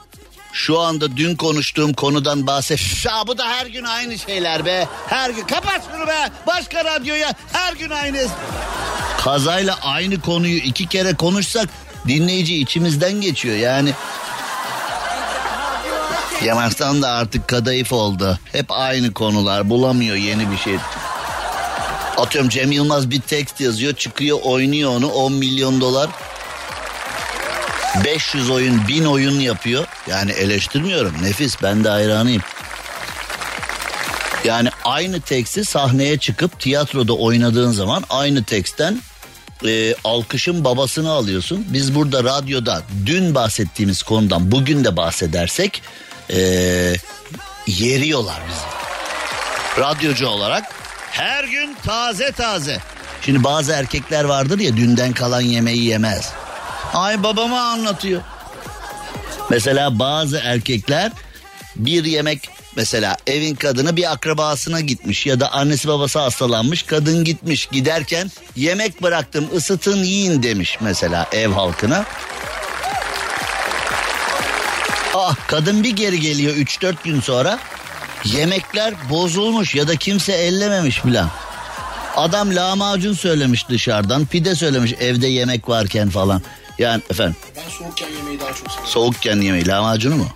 [0.53, 3.05] Şu anda dün konuştuğum konudan bahset.
[3.05, 4.87] Ya bu da her gün aynı şeyler be.
[5.07, 6.29] Her gün kapat şunu be.
[6.47, 8.27] Başka radyoya her gün aynı.
[9.21, 11.69] Kazayla aynı konuyu iki kere konuşsak
[12.07, 13.93] dinleyici içimizden geçiyor yani.
[16.45, 18.39] Yamastan da artık kadayıf oldu.
[18.51, 20.75] Hep aynı konular bulamıyor yeni bir şey.
[22.17, 26.09] Atıyorum Cem Yılmaz bir tekst yazıyor çıkıyor oynuyor onu 10 milyon dolar
[28.05, 29.85] 500 oyun 1000 oyun yapıyor.
[30.09, 32.41] Yani eleştirmiyorum nefis ben de hayranıyım.
[34.45, 39.01] Yani aynı teksti sahneye çıkıp tiyatroda oynadığın zaman aynı teksten
[39.65, 41.65] e, alkışın babasını alıyorsun.
[41.69, 45.81] Biz burada radyoda dün bahsettiğimiz konudan bugün de bahsedersek
[46.29, 46.39] e,
[47.67, 48.81] yeriyorlar bizi.
[49.81, 50.63] Radyocu olarak
[51.11, 52.77] her gün taze taze.
[53.21, 56.33] Şimdi bazı erkekler vardır ya dünden kalan yemeği yemez.
[56.93, 58.21] Ay babama anlatıyor.
[59.49, 61.11] Mesela bazı erkekler
[61.75, 67.65] bir yemek mesela evin kadını bir akrabasına gitmiş ya da annesi babası hastalanmış kadın gitmiş
[67.65, 72.05] giderken yemek bıraktım ısıtın yiyin demiş mesela ev halkına.
[75.15, 77.59] Ah kadın bir geri geliyor 3-4 gün sonra
[78.25, 81.23] yemekler bozulmuş ya da kimse ellememiş bile.
[82.15, 86.41] Adam lahmacun söylemiş dışarıdan pide söylemiş evde yemek varken falan.
[86.81, 87.35] Yani efendim.
[87.55, 88.87] Ben soğukken yemeği daha çok seviyorum.
[88.91, 90.27] Soğukken yemeği lahmacunu mu?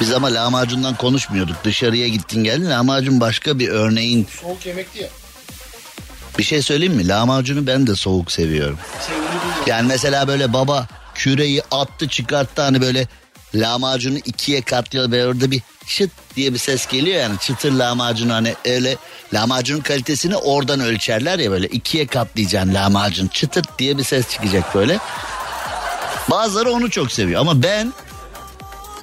[0.00, 1.56] Biz ama lahmacundan konuşmuyorduk.
[1.64, 4.26] Dışarıya gittin geldin lahmacun başka bir örneğin.
[4.42, 5.08] Soğuk yemekti ya.
[6.38, 7.08] Bir şey söyleyeyim mi?
[7.08, 8.78] Lahmacunu ben de soğuk seviyorum.
[9.00, 9.70] Sevgili.
[9.70, 13.06] Yani mesela böyle baba küreyi attı çıkarttı hani böyle
[13.54, 18.54] lahmacunu ikiye katlıyor ve orada bir çıt diye bir ses geliyor yani çıtır lahmacun hani
[18.64, 18.96] öyle
[19.34, 24.98] lahmacunun kalitesini oradan ölçerler ya böyle ikiye katlayacaksın lahmacun çıtırt diye bir ses çıkacak böyle.
[26.30, 27.92] Bazıları onu çok seviyor ama ben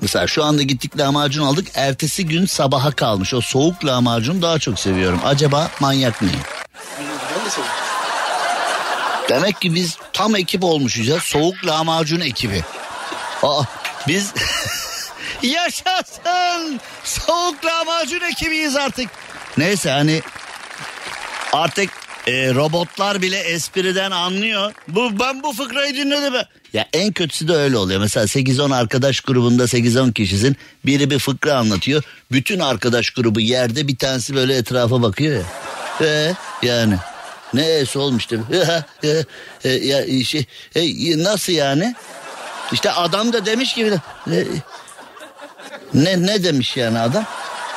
[0.01, 4.79] mesela şu anda gittik lahmacun aldık ertesi gün sabaha kalmış o soğuk lahmacunu daha çok
[4.79, 5.19] seviyorum.
[5.25, 6.39] Acaba manyak mıyım?
[9.29, 11.19] Demek ki biz tam ekip olmuşuz ya.
[11.19, 12.63] Soğuk lahmacun ekibi.
[13.43, 13.63] Aa,
[14.07, 14.33] biz
[15.43, 16.79] yaşasın.
[17.03, 19.09] Soğuk lahmacun ekibiyiz artık.
[19.57, 20.21] Neyse hani
[21.53, 21.89] artık
[22.27, 24.73] e, robotlar bile espriden anlıyor.
[24.87, 26.33] Bu ben bu fıkrayı dinledim.
[26.33, 26.47] be.
[26.73, 27.99] Ya en kötüsü de öyle oluyor.
[27.99, 30.57] Mesela 8-10 arkadaş grubunda 8-10 kişisin.
[30.85, 32.03] Biri bir fıkra anlatıyor.
[32.31, 35.45] Bütün arkadaş grubu yerde bir tanesi böyle etrafa bakıyor ya.
[36.07, 36.95] E, yani
[37.53, 38.39] ne es olmuştu?
[39.63, 40.83] E, ya şey e,
[41.23, 41.95] nasıl yani?
[42.71, 43.93] İşte adam da demiş ki
[44.31, 44.43] e,
[45.93, 47.25] ne ne demiş yani adam?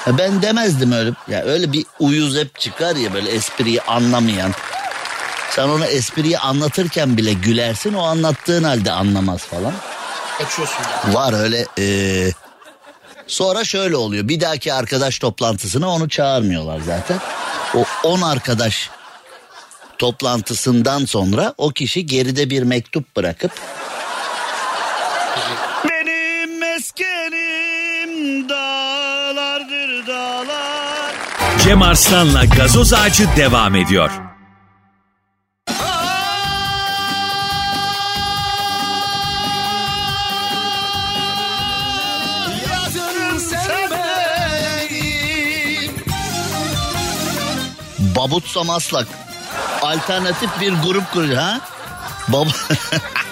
[0.07, 1.11] Ya ben demezdim öyle.
[1.29, 4.53] Ya öyle bir uyuz hep çıkar ya böyle espriyi anlamayan.
[5.51, 9.72] Sen ona espriyi anlatırken bile gülersin o anlattığın halde anlamaz falan.
[10.38, 10.85] Kaçıyorsun.
[11.12, 12.33] Var öyle eee,
[13.27, 14.29] Sonra şöyle oluyor.
[14.29, 17.18] Bir dahaki arkadaş toplantısına onu çağırmıyorlar zaten.
[17.74, 18.90] O 10 arkadaş
[19.98, 23.53] toplantısından sonra o kişi geride bir mektup bırakıp
[26.79, 31.14] meskenim dağlardır dağlar.
[31.64, 34.11] Cem Arslan'la gazoz ağacı devam ediyor.
[48.17, 49.07] Babutsa Maslak.
[49.83, 51.61] Alternatif bir grup kuruyor ha?
[52.29, 52.47] Bab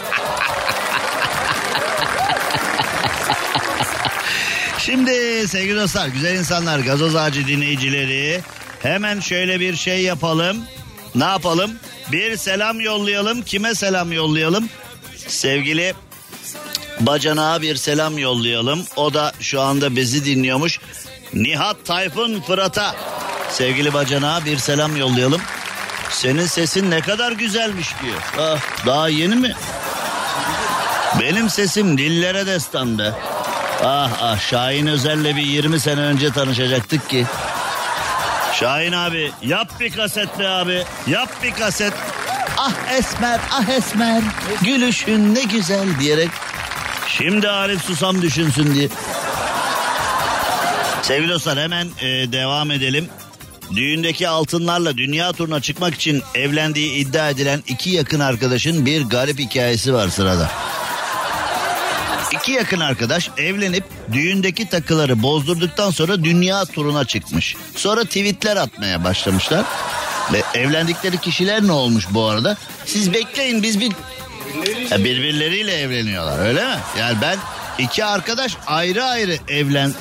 [4.87, 8.41] Şimdi sevgili dostlar, güzel insanlar, gazoz ağacı dinleyicileri
[8.83, 10.57] hemen şöyle bir şey yapalım.
[11.15, 11.71] Ne yapalım?
[12.13, 13.43] Bir selam yollayalım.
[13.43, 14.69] Kime selam yollayalım?
[15.27, 15.95] Sevgili
[17.01, 18.85] Bacanağa bir selam yollayalım.
[18.97, 20.81] O da şu anda bizi dinliyormuş.
[21.35, 22.97] Nihat Tayfun Fırat'a.
[23.51, 25.41] Sevgili Bacanağa bir selam yollayalım.
[26.11, 28.23] Senin sesin ne kadar güzelmiş diyor.
[28.41, 29.55] Ah, daha yeni mi?
[31.21, 33.13] Benim sesim dillere destan be.
[33.85, 37.27] Ah ah Şahin Özer'le bir 20 sene önce tanışacaktık ki.
[38.55, 40.83] Şahin abi yap bir kaset be abi.
[41.07, 41.93] Yap bir kaset.
[42.59, 44.23] Ah Esmer ah Esmer
[44.63, 46.31] gülüşün ne güzel diyerek.
[47.09, 48.89] Şimdi Arif Susam düşünsün diye.
[51.03, 53.09] Sevgili dostlar hemen e, devam edelim.
[53.77, 59.95] Düğündeki altınlarla dünya turuna çıkmak için evlendiği iddia edilen iki yakın arkadaşın bir garip hikayesi
[59.95, 60.51] var sırada.
[62.47, 67.57] İki yakın arkadaş evlenip düğündeki takıları bozdurduktan sonra dünya turuna çıkmış.
[67.77, 69.65] Sonra tweetler atmaya başlamışlar.
[70.33, 72.57] Ve evlendikleri kişiler ne olmuş bu arada?
[72.85, 73.93] Siz bekleyin biz bir...
[74.91, 76.77] Ha, birbirleriyle evleniyorlar öyle mi?
[76.99, 77.39] Yani ben
[77.79, 79.95] iki arkadaş ayrı ayrı evlen...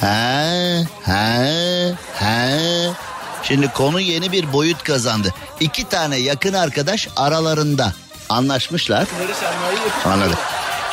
[0.00, 2.90] He, he, he.
[3.42, 5.34] Şimdi konu yeni bir boyut kazandı.
[5.60, 7.92] İki tane yakın arkadaş aralarında
[8.28, 9.06] anlaşmışlar.
[10.04, 10.38] Anladım.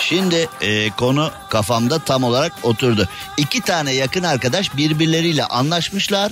[0.01, 3.09] Şimdi e, konu kafamda tam olarak oturdu.
[3.37, 6.31] İki tane yakın arkadaş birbirleriyle anlaşmışlar,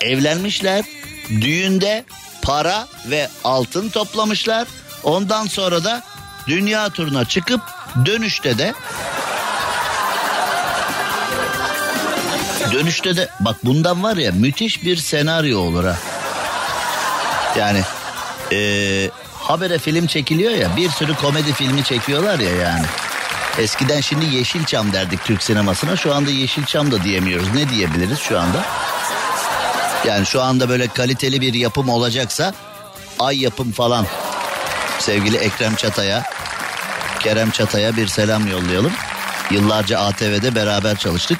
[0.00, 0.84] evlenmişler,
[1.30, 2.04] düğünde
[2.42, 4.68] para ve altın toplamışlar.
[5.02, 6.02] Ondan sonra da
[6.46, 7.60] dünya turuna çıkıp
[8.06, 8.74] dönüşte de
[12.72, 15.96] dönüşte de bak bundan var ya müthiş bir senaryo olur ha.
[17.58, 17.82] Yani
[18.50, 19.10] eee
[19.50, 22.84] habere film çekiliyor ya bir sürü komedi filmi çekiyorlar ya yani.
[23.58, 27.48] Eskiden şimdi Yeşilçam derdik Türk sinemasına şu anda Yeşilçam da diyemiyoruz.
[27.54, 28.64] Ne diyebiliriz şu anda?
[30.06, 32.54] Yani şu anda böyle kaliteli bir yapım olacaksa
[33.18, 34.06] ay yapım falan.
[34.98, 36.22] Sevgili Ekrem Çatay'a,
[37.20, 38.92] Kerem Çatay'a bir selam yollayalım.
[39.50, 41.38] Yıllarca ATV'de beraber çalıştık.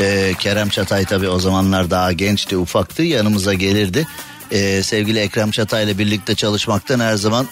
[0.00, 3.02] Ee, Kerem Çatay tabii o zamanlar daha gençti, ufaktı.
[3.02, 4.06] Yanımıza gelirdi.
[4.50, 7.48] Ee, sevgili Ekrem Çatay ile birlikte çalışmaktan her zaman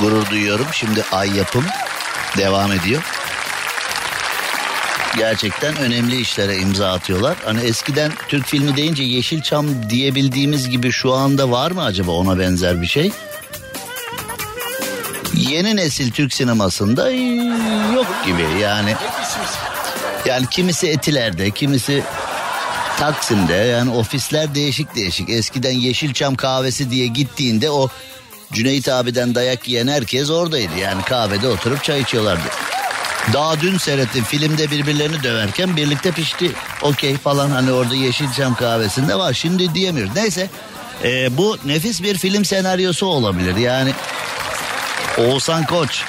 [0.00, 0.66] gurur duyuyorum.
[0.72, 1.64] Şimdi Ay Yapım
[2.36, 3.02] devam ediyor.
[5.16, 7.36] Gerçekten önemli işlere imza atıyorlar.
[7.44, 12.82] Hani eskiden Türk filmi deyince Yeşilçam diyebildiğimiz gibi şu anda var mı acaba ona benzer
[12.82, 13.12] bir şey?
[15.34, 17.10] Yeni nesil Türk sinemasında
[17.94, 18.94] yok gibi yani.
[20.26, 22.02] Yani kimisi Etiler'de, kimisi
[22.98, 23.52] Taksim'de.
[23.52, 25.30] Yani ofisler değişik değişik.
[25.30, 27.88] Eskiden Yeşilçam kahvesi diye gittiğinde o
[28.52, 30.78] Cüneyt abiden dayak yiyen herkes oradaydı.
[30.78, 32.48] Yani kahvede oturup çay içiyorlardı.
[33.32, 36.52] Daha dün seyrettim filmde birbirlerini döverken birlikte pişti.
[36.82, 39.32] Okey falan hani orada Yeşilçam kahvesinde var.
[39.32, 40.16] Şimdi diyemiyoruz.
[40.16, 40.50] Neyse
[41.04, 43.56] e, bu nefis bir film senaryosu olabilir.
[43.56, 43.92] Yani
[45.18, 46.04] Oğuzhan Koç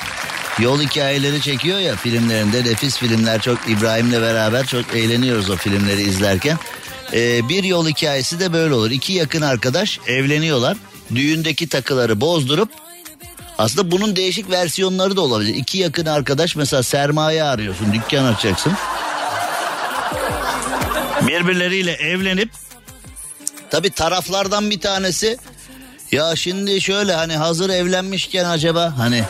[0.59, 6.57] yol hikayeleri çekiyor ya filmlerinde nefis filmler çok İbrahim'le beraber çok eğleniyoruz o filmleri izlerken.
[7.13, 8.91] Ee, bir yol hikayesi de böyle olur.
[8.91, 10.77] İki yakın arkadaş evleniyorlar.
[11.15, 12.69] Düğündeki takıları bozdurup
[13.57, 15.55] aslında bunun değişik versiyonları da olabilir.
[15.55, 18.73] İki yakın arkadaş mesela sermaye arıyorsun dükkan açacaksın.
[21.27, 22.49] Birbirleriyle evlenip
[23.69, 25.37] tabi taraflardan bir tanesi
[26.11, 29.23] ya şimdi şöyle hani hazır evlenmişken acaba hani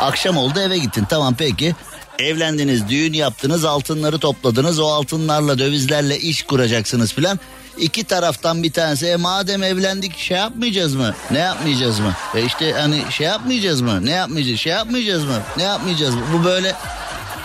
[0.00, 1.74] akşam oldu eve gittin tamam peki
[2.18, 7.40] evlendiniz düğün yaptınız altınları topladınız o altınlarla dövizlerle iş kuracaksınız filan.
[7.78, 11.14] İki taraftan bir tanesi e madem evlendik şey yapmayacağız mı?
[11.30, 12.14] Ne yapmayacağız mı?
[12.34, 14.06] E işte hani şey yapmayacağız mı?
[14.06, 14.60] Ne yapmayacağız?
[14.60, 15.42] Şey yapmayacağız mı?
[15.56, 16.20] Ne yapmayacağız mı?
[16.32, 16.74] Bu böyle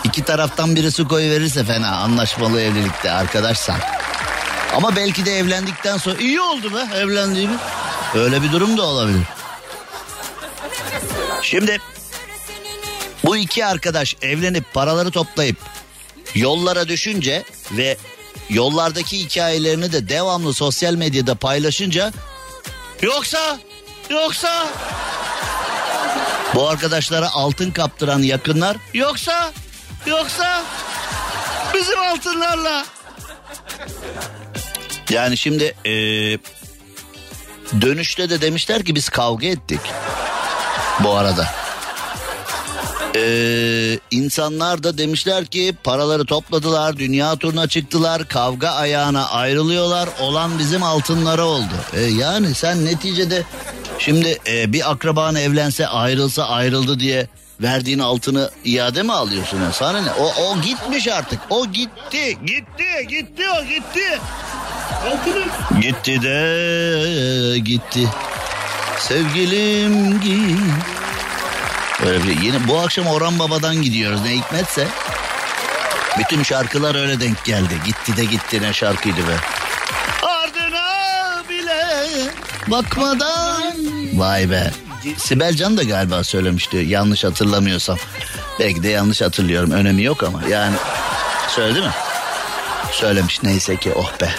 [0.04, 3.78] iki taraftan biri su koyu verirse fena anlaşmalı evlilikte arkadaşsan.
[4.76, 7.60] Ama belki de evlendikten sonra iyi oldu be evlendiğimiz.
[8.16, 9.24] Öyle bir durum da olabilir.
[11.42, 11.80] Şimdi
[13.25, 15.57] bu iki arkadaş evlenip paraları toplayıp
[16.36, 17.97] yollara düşünce ve
[18.49, 22.13] yollardaki hikayelerini de devamlı sosyal medyada paylaşınca
[23.01, 23.59] yoksa
[24.09, 24.67] yoksa
[26.55, 29.51] bu arkadaşlara altın kaptıran yakınlar yoksa
[30.05, 30.63] yoksa
[31.73, 32.86] bizim altınlarla
[35.09, 36.39] yani şimdi eee,
[37.81, 39.79] dönüşte de demişler ki biz kavga ettik
[40.99, 41.62] bu arada.
[43.15, 50.84] Ee, insanlar da demişler ki paraları topladılar, dünya turuna çıktılar, kavga ayağına ayrılıyorlar, olan bizim
[50.84, 51.73] altınlara oldu.
[51.93, 53.43] Ee, yani sen neticede
[53.99, 57.28] şimdi e, bir akraban evlense ayrılsa ayrıldı diye
[57.62, 59.62] verdiğin altını iade mi alıyorsun?
[59.62, 59.71] ya?
[59.73, 60.12] Sana ne?
[60.12, 61.39] O, o gitmiş artık.
[61.49, 64.19] O gitti, gitti, gitti o gitti.
[65.12, 65.82] Altını.
[65.82, 68.10] Gitti de gitti.
[68.99, 70.60] Sevgilim git.
[72.06, 74.88] Öyle bir yine bu akşam Orhan Baba'dan gidiyoruz ne hikmetse.
[76.19, 77.73] Bütün şarkılar öyle denk geldi.
[77.86, 79.36] Gitti de gitti ne şarkıydı be.
[80.21, 81.95] Ardına bile
[82.67, 83.73] bakmadan.
[84.13, 84.71] Vay be.
[85.17, 87.97] Sibel Can da galiba söylemişti yanlış hatırlamıyorsam.
[88.60, 90.75] Belki de yanlış hatırlıyorum önemi yok ama yani
[91.47, 91.91] söyledi mi?
[92.91, 94.29] Söylemiş neyse ki oh be.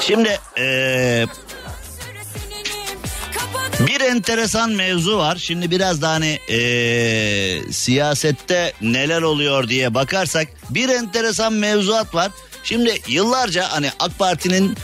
[0.00, 1.26] Şimdi eee,
[3.86, 5.36] bir enteresan mevzu var.
[5.36, 12.30] Şimdi biraz da hani eee, siyasette neler oluyor diye bakarsak bir enteresan mevzuat var.
[12.64, 14.76] Şimdi yıllarca hani AK Parti'nin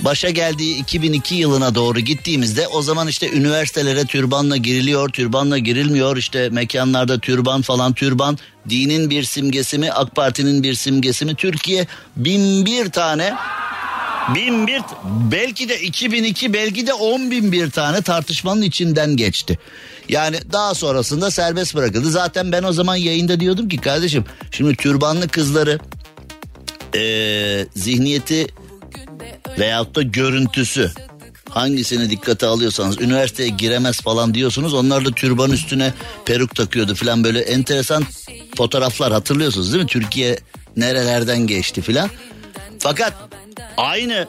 [0.00, 6.16] başa geldiği 2002 yılına doğru gittiğimizde o zaman işte üniversitelere türbanla giriliyor, türbanla girilmiyor.
[6.16, 11.34] işte mekanlarda türban falan türban dinin bir simgesi mi AK Parti'nin bir simgesi mi?
[11.34, 13.34] Türkiye bin bir tane
[14.34, 14.82] bin bir
[15.32, 19.58] belki de 2002 belki de 10 bin bir tane tartışmanın içinden geçti.
[20.08, 22.10] Yani daha sonrasında serbest bırakıldı.
[22.10, 25.78] Zaten ben o zaman yayında diyordum ki kardeşim şimdi türbanlı kızları
[26.94, 28.46] eee, zihniyeti
[29.58, 30.92] veyahut da görüntüsü
[31.50, 34.74] hangisini dikkate alıyorsanız üniversiteye giremez falan diyorsunuz.
[34.74, 38.04] Onlar da türban üstüne peruk takıyordu falan böyle enteresan
[38.56, 39.88] fotoğraflar hatırlıyorsunuz değil mi?
[39.90, 40.38] Türkiye
[40.76, 42.10] nerelerden geçti falan.
[42.78, 43.12] Fakat
[43.76, 44.28] aynı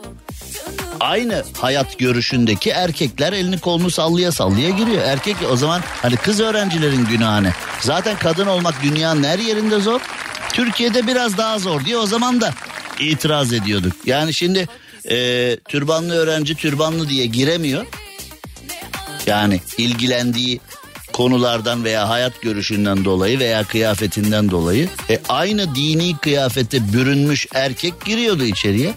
[0.99, 5.03] aynı hayat görüşündeki erkekler elini kolunu sallaya sallaya giriyor.
[5.03, 7.53] Erkek o zaman hani kız öğrencilerin günahı.
[7.81, 10.01] Zaten kadın olmak dünyanın her yerinde zor.
[10.53, 12.53] Türkiye'de biraz daha zor diye o zaman da
[12.99, 13.93] itiraz ediyorduk.
[14.05, 14.67] Yani şimdi
[15.09, 17.85] e, türbanlı öğrenci türbanlı diye giremiyor.
[19.25, 20.59] Yani ilgilendiği
[21.13, 28.43] konulardan veya hayat görüşünden dolayı veya kıyafetinden dolayı e, aynı dini kıyafete bürünmüş erkek giriyordu
[28.43, 28.93] içeriye.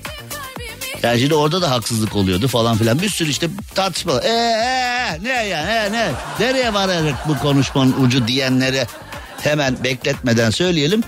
[1.02, 3.02] Yani şimdi orada da haksızlık oluyordu falan filan.
[3.02, 4.20] Bir sürü işte tartışma.
[4.22, 6.10] Ee, ee, ne ya ne ne?
[6.40, 8.86] Nereye varacak bu konuşmanın ucu diyenlere
[9.40, 11.02] hemen bekletmeden söyleyelim.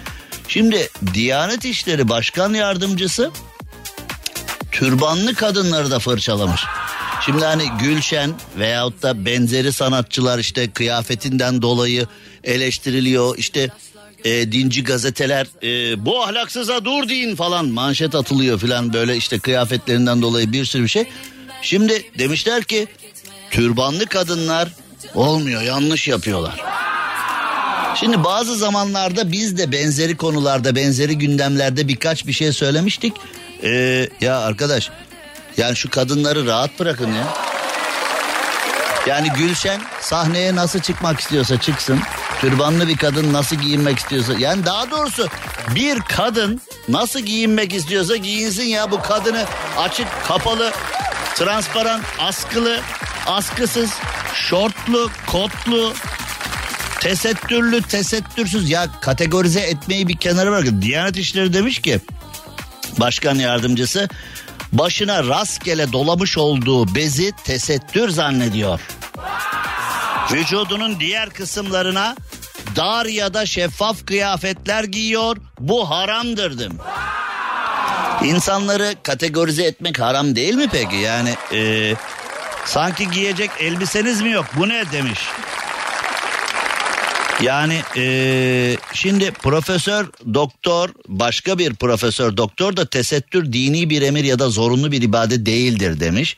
[0.48, 3.30] Şimdi Diyanet İşleri Başkan Yardımcısı
[4.72, 6.60] türbanlı kadınları da fırçalamış.
[7.26, 12.06] Şimdi hani Gülşen veyahut da benzeri sanatçılar işte kıyafetinden dolayı
[12.44, 13.38] eleştiriliyor.
[13.38, 13.70] İşte
[14.24, 20.22] e, dinci gazeteler e, bu ahlaksıza dur deyin falan manşet atılıyor falan böyle işte kıyafetlerinden
[20.22, 21.04] dolayı bir sürü bir şey.
[21.62, 22.86] Şimdi demişler ki
[23.50, 24.68] türbanlı kadınlar
[25.14, 26.60] olmuyor yanlış yapıyorlar.
[28.00, 33.12] Şimdi bazı zamanlarda biz de benzeri konularda benzeri gündemlerde birkaç bir şey söylemiştik.
[33.62, 34.90] Ee, ya arkadaş
[35.56, 37.24] yani şu kadınları rahat bırakın ya.
[39.06, 42.00] Yani Gülşen sahneye nasıl çıkmak istiyorsa çıksın.
[42.40, 44.32] Türbanlı bir kadın nasıl giyinmek istiyorsa.
[44.38, 45.28] Yani daha doğrusu
[45.74, 48.90] bir kadın nasıl giyinmek istiyorsa giyinsin ya.
[48.90, 49.44] Bu kadını
[49.78, 50.72] açık, kapalı,
[51.34, 52.80] transparan, askılı,
[53.26, 53.90] askısız,
[54.34, 55.92] şortlu, kotlu,
[57.00, 58.70] tesettürlü, tesettürsüz.
[58.70, 60.82] Ya kategorize etmeyi bir kenara bırakın.
[60.82, 62.00] Diyanet İşleri demiş ki
[62.98, 64.08] başkan yardımcısı
[64.78, 68.80] başına rastgele dolamış olduğu bezi tesettür zannediyor.
[70.32, 72.16] Vücudunun diğer kısımlarına
[72.76, 75.36] dar ya da şeffaf kıyafetler giyiyor.
[75.60, 76.78] Bu haramdır dedim.
[78.24, 80.96] İnsanları kategorize etmek haram değil mi peki?
[80.96, 81.94] Yani e,
[82.64, 84.46] sanki giyecek elbiseniz mi yok?
[84.56, 85.20] Bu ne demiş.
[87.42, 94.38] Yani eee, şimdi profesör doktor başka bir profesör doktor da tesettür dini bir emir ya
[94.38, 96.36] da zorunlu bir ibadet değildir demiş.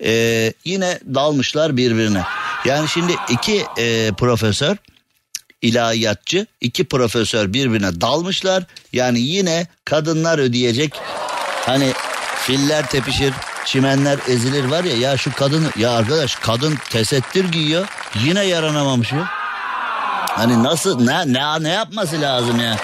[0.00, 2.22] Eee, yine dalmışlar birbirine.
[2.64, 4.76] Yani şimdi iki eee, profesör
[5.62, 8.64] ilahiyatçı iki profesör birbirine dalmışlar.
[8.92, 10.92] Yani yine kadınlar ödeyecek.
[11.66, 11.92] Hani
[12.42, 13.32] filler tepişir
[13.66, 17.86] çimenler ezilir var ya ya şu kadın ya arkadaş kadın tesettür giyiyor
[18.24, 19.37] yine yaranamamış ya.
[20.38, 22.76] Hani nasıl ne ne ne yapması lazım ya?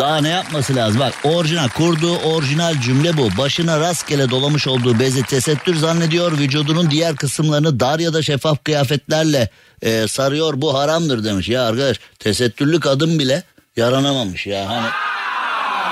[0.00, 1.00] Daha ne yapması lazım?
[1.00, 3.28] Bak orijinal kurduğu orijinal cümle bu.
[3.38, 6.32] Başına rastgele dolamış olduğu bezi tesettür zannediyor.
[6.32, 9.48] Vücudunun diğer kısımlarını dar ya da şeffaf kıyafetlerle
[9.82, 10.54] e, sarıyor.
[10.56, 11.48] Bu haramdır demiş.
[11.48, 13.42] Ya arkadaş tesettürlü kadın bile
[13.76, 14.68] yaranamamış ya.
[14.68, 14.86] Hani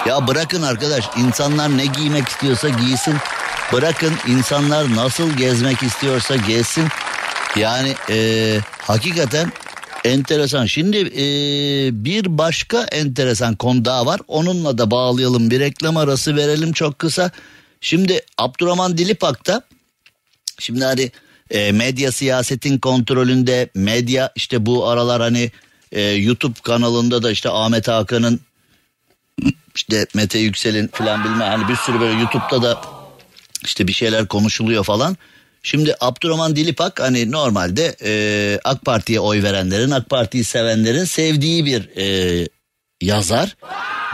[0.09, 3.17] ya bırakın arkadaş insanlar ne giymek istiyorsa giysin.
[3.73, 6.89] Bırakın insanlar nasıl gezmek istiyorsa gezsin.
[7.57, 9.53] Yani e, hakikaten
[10.05, 10.67] enteresan.
[10.67, 11.25] Şimdi e,
[12.05, 14.21] bir başka enteresan konu daha var.
[14.29, 15.51] Onunla da bağlayalım.
[15.51, 17.31] Bir reklam arası verelim çok kısa.
[17.81, 19.63] Şimdi Abdurrahman Dilipak'ta
[20.59, 21.11] şimdi hani
[21.51, 25.51] e, medya siyasetin kontrolünde medya işte bu aralar hani
[25.93, 28.41] e, YouTube kanalında da işte Ahmet Hakan'ın
[29.75, 32.81] işte Mete Yüksel'in falan bilmem hani bir sürü böyle YouTube'da da
[33.65, 35.17] işte bir şeyler konuşuluyor falan.
[35.63, 41.97] Şimdi Abdurrahman Dilipak hani normalde e, AK Parti'ye oy verenlerin, AK Parti'yi sevenlerin sevdiği bir
[41.97, 42.49] e,
[43.01, 43.57] yazar.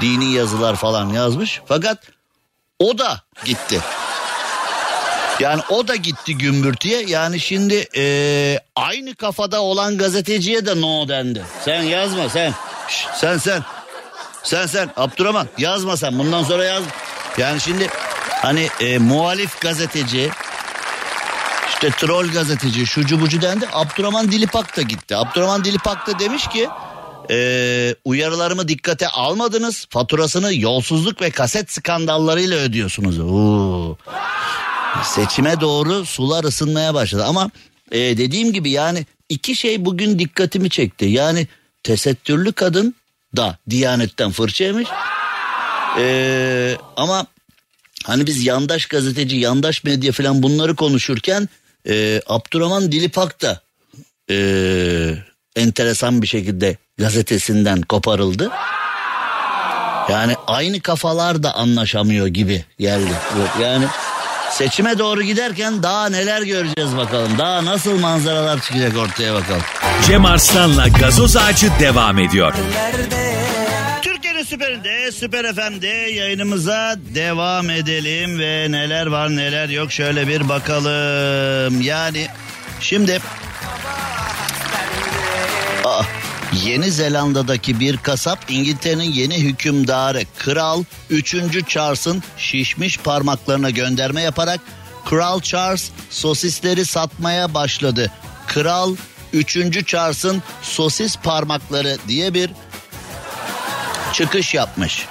[0.00, 1.60] Dini yazılar falan yazmış.
[1.66, 1.98] Fakat
[2.78, 3.80] o da gitti.
[5.40, 7.02] Yani o da gitti gümbürtüye.
[7.06, 11.42] Yani şimdi e, aynı kafada olan gazeteciye de no dendi.
[11.64, 12.54] Sen yazma sen.
[12.88, 13.62] Şş, sen sen.
[14.42, 16.82] Sen sen Abdurrahman yazma sen bundan sonra yaz.
[17.38, 17.88] Yani şimdi
[18.42, 20.30] hani e, muhalif gazeteci
[21.82, 23.66] işte troll gazeteci şucu bucu dendi.
[23.72, 25.16] Abdurrahman Dilipak da gitti.
[25.16, 26.68] Abdurrahman Dilipak da demiş ki
[27.30, 29.86] e, uyarılarımı dikkate almadınız.
[29.90, 33.18] Faturasını yolsuzluk ve kaset skandallarıyla ödüyorsunuz.
[33.18, 33.96] Oo.
[35.04, 37.24] Seçime doğru sular ısınmaya başladı.
[37.24, 37.50] Ama
[37.92, 41.04] e, dediğim gibi yani iki şey bugün dikkatimi çekti.
[41.04, 41.46] Yani
[41.82, 42.94] tesettürlü kadın
[43.36, 44.88] da Diyanet'ten fırça yemiş.
[45.98, 47.26] E, ama
[48.04, 51.48] hani biz yandaş gazeteci, yandaş medya falan bunları konuşurken
[51.88, 53.60] e, Abdurrahman Dilipak da
[54.30, 54.36] e,
[55.56, 58.50] enteresan bir şekilde gazetesinden koparıldı.
[60.08, 63.12] Yani aynı kafalar da anlaşamıyor gibi geldi.
[63.60, 63.84] Yani
[64.50, 67.38] seçime doğru giderken daha neler göreceğiz bakalım.
[67.38, 69.62] Daha nasıl manzaralar çıkacak ortaya bakalım.
[70.06, 72.54] Cem Arslan'la gazoz ağacı devam ediyor.
[74.38, 81.82] Türkiye'nin süperinde, süper FM'de yayınımıza devam edelim ve neler var neler yok şöyle bir bakalım.
[81.82, 82.26] Yani
[82.80, 83.20] şimdi
[85.84, 86.02] Aa,
[86.64, 91.36] Yeni Zelanda'daki bir kasap İngiltere'nin yeni hükümdarı Kral 3.
[91.68, 94.60] Charles'ın şişmiş parmaklarına gönderme yaparak
[95.04, 98.10] Kral Charles sosisleri satmaya başladı.
[98.46, 98.96] Kral
[99.32, 99.86] 3.
[99.86, 102.50] Charles'ın sosis parmakları diye bir
[104.12, 105.06] çıkış yapmış.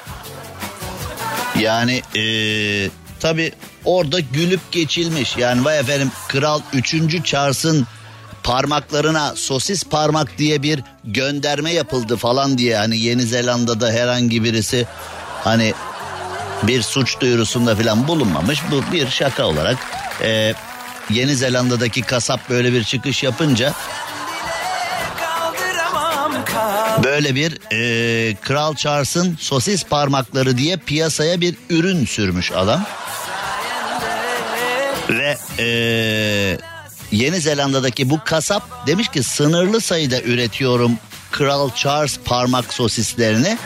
[1.59, 2.89] Yani ee,
[3.19, 3.51] tabi
[3.85, 5.37] orada gülüp geçilmiş.
[5.37, 7.25] Yani vay efendim Kral 3.
[7.25, 7.87] Charles'ın
[8.43, 14.87] parmaklarına sosis parmak diye bir gönderme yapıldı falan diye hani Yeni Zelanda'da herhangi birisi
[15.43, 15.73] hani
[16.63, 18.59] bir suç duyurusunda falan bulunmamış.
[18.71, 19.77] Bu bir şaka olarak
[20.21, 20.53] e,
[21.09, 23.73] Yeni Zelanda'daki kasap böyle bir çıkış yapınca
[27.03, 32.85] böyle bir e, Kral Charles'ın sosis parmakları diye piyasaya bir ürün sürmüş adam.
[35.09, 35.67] Ve e,
[37.11, 40.91] Yeni Zelanda'daki bu kasap demiş ki sınırlı sayıda üretiyorum
[41.31, 43.57] Kral Charles parmak sosislerini.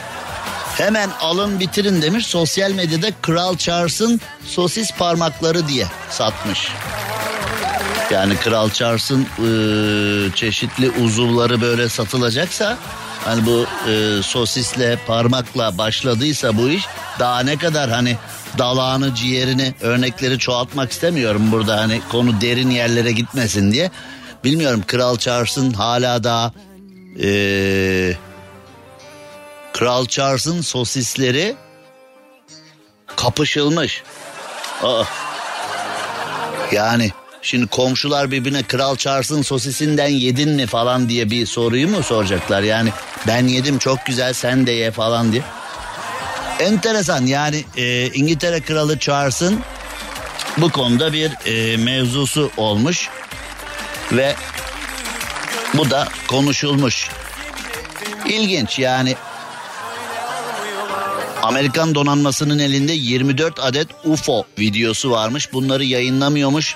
[0.78, 6.68] Hemen alın bitirin demiş sosyal medyada Kral Charles'ın sosis parmakları diye satmış.
[8.12, 12.78] Yani Kral Charles'ın e, çeşitli uzuvları böyle satılacaksa
[13.26, 16.86] hani bu e, sosisle parmakla başladıysa bu iş
[17.20, 18.18] daha ne kadar hani
[18.58, 23.92] dalağını ciğerini örnekleri çoğaltmak istemiyorum burada hani konu derin yerlere gitmesin diye.
[24.44, 26.52] Bilmiyorum Kral Charles'ın hala daha
[27.24, 28.14] e,
[29.74, 31.56] Kral Charles'ın sosisleri
[33.16, 34.04] kapışılmış.
[34.84, 35.04] Aa.
[36.72, 37.12] Yani
[37.42, 42.62] şimdi komşular birbirine Kral Charles'ın sosisinden yedin mi falan diye bir soruyu mu soracaklar?
[42.62, 42.90] Yani
[43.28, 45.44] ben yedim çok güzel sen de ye falan diye.
[46.60, 49.60] Enteresan yani e, İngiltere Kralı Charles'ın
[50.58, 53.10] bu konuda bir e, mevzusu olmuş
[54.12, 54.36] ve
[55.74, 57.10] bu da konuşulmuş.
[58.26, 59.16] İlginç yani
[61.44, 65.54] Amerikan donanmasının elinde 24 adet UFO videosu varmış.
[65.54, 66.76] Bunları yayınlamıyormuş.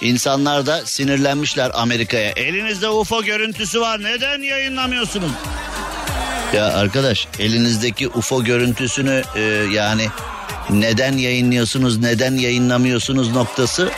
[0.00, 2.30] İnsanlar da sinirlenmişler Amerika'ya.
[2.30, 5.30] Elinizde UFO görüntüsü var neden yayınlamıyorsunuz?
[6.54, 9.40] Ya arkadaş elinizdeki UFO görüntüsünü e,
[9.72, 10.06] yani
[10.70, 13.90] neden yayınlıyorsunuz neden yayınlamıyorsunuz noktası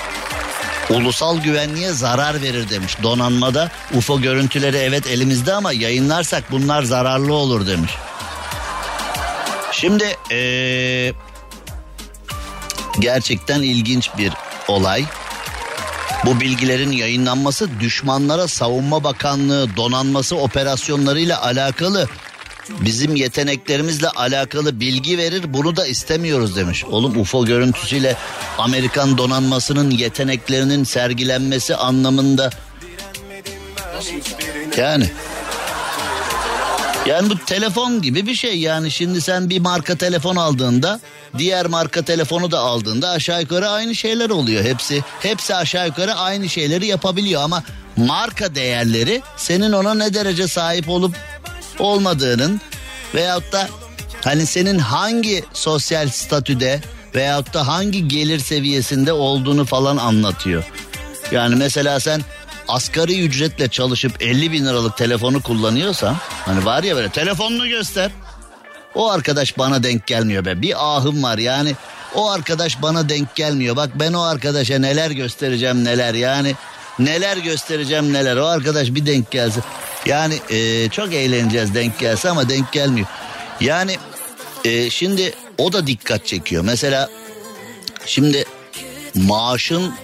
[0.90, 2.96] ulusal güvenliğe zarar verir demiş.
[3.02, 7.92] Donanmada UFO görüntüleri evet elimizde ama yayınlarsak bunlar zararlı olur demiş.
[9.72, 11.12] Şimdi ee,
[13.00, 14.32] gerçekten ilginç bir
[14.68, 15.04] olay.
[16.26, 22.08] Bu bilgilerin yayınlanması düşmanlara savunma bakanlığı donanması operasyonlarıyla alakalı
[22.80, 26.84] bizim yeteneklerimizle alakalı bilgi verir bunu da istemiyoruz demiş.
[26.84, 28.16] Oğlum UFO görüntüsüyle
[28.58, 32.50] Amerikan donanmasının yeteneklerinin sergilenmesi anlamında
[34.76, 35.10] yani
[37.08, 41.00] yani bu telefon gibi bir şey yani şimdi sen bir marka telefon aldığında
[41.38, 44.64] diğer marka telefonu da aldığında aşağı yukarı aynı şeyler oluyor.
[44.64, 47.62] Hepsi hepsi aşağı yukarı aynı şeyleri yapabiliyor ama
[47.96, 51.16] marka değerleri senin ona ne derece sahip olup
[51.78, 52.60] olmadığının
[53.14, 53.68] veyahut da
[54.24, 56.80] hani senin hangi sosyal statüde
[57.14, 60.64] veyahut da hangi gelir seviyesinde olduğunu falan anlatıyor.
[61.32, 62.20] Yani mesela sen
[62.68, 68.10] asgari ücretle çalışıp 50 bin liralık telefonu kullanıyorsan hani var ya böyle telefonunu göster.
[68.94, 70.62] O arkadaş bana denk gelmiyor be.
[70.62, 71.74] Bir ahım var yani.
[72.14, 73.76] O arkadaş bana denk gelmiyor.
[73.76, 76.54] Bak ben o arkadaşa neler göstereceğim neler yani.
[76.98, 78.36] Neler göstereceğim neler.
[78.36, 79.60] O arkadaş bir denk gelse.
[80.06, 83.06] Yani e, çok eğleneceğiz denk gelse ama denk gelmiyor.
[83.60, 83.96] Yani
[84.64, 86.64] e, şimdi o da dikkat çekiyor.
[86.64, 87.08] Mesela
[88.06, 88.44] şimdi
[89.14, 89.94] maaşın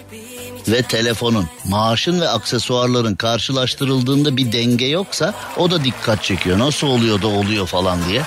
[0.67, 6.59] ve telefonun, maaşın ve aksesuarların karşılaştırıldığında bir denge yoksa o da dikkat çekiyor.
[6.59, 8.21] Nasıl oluyor da oluyor falan diye.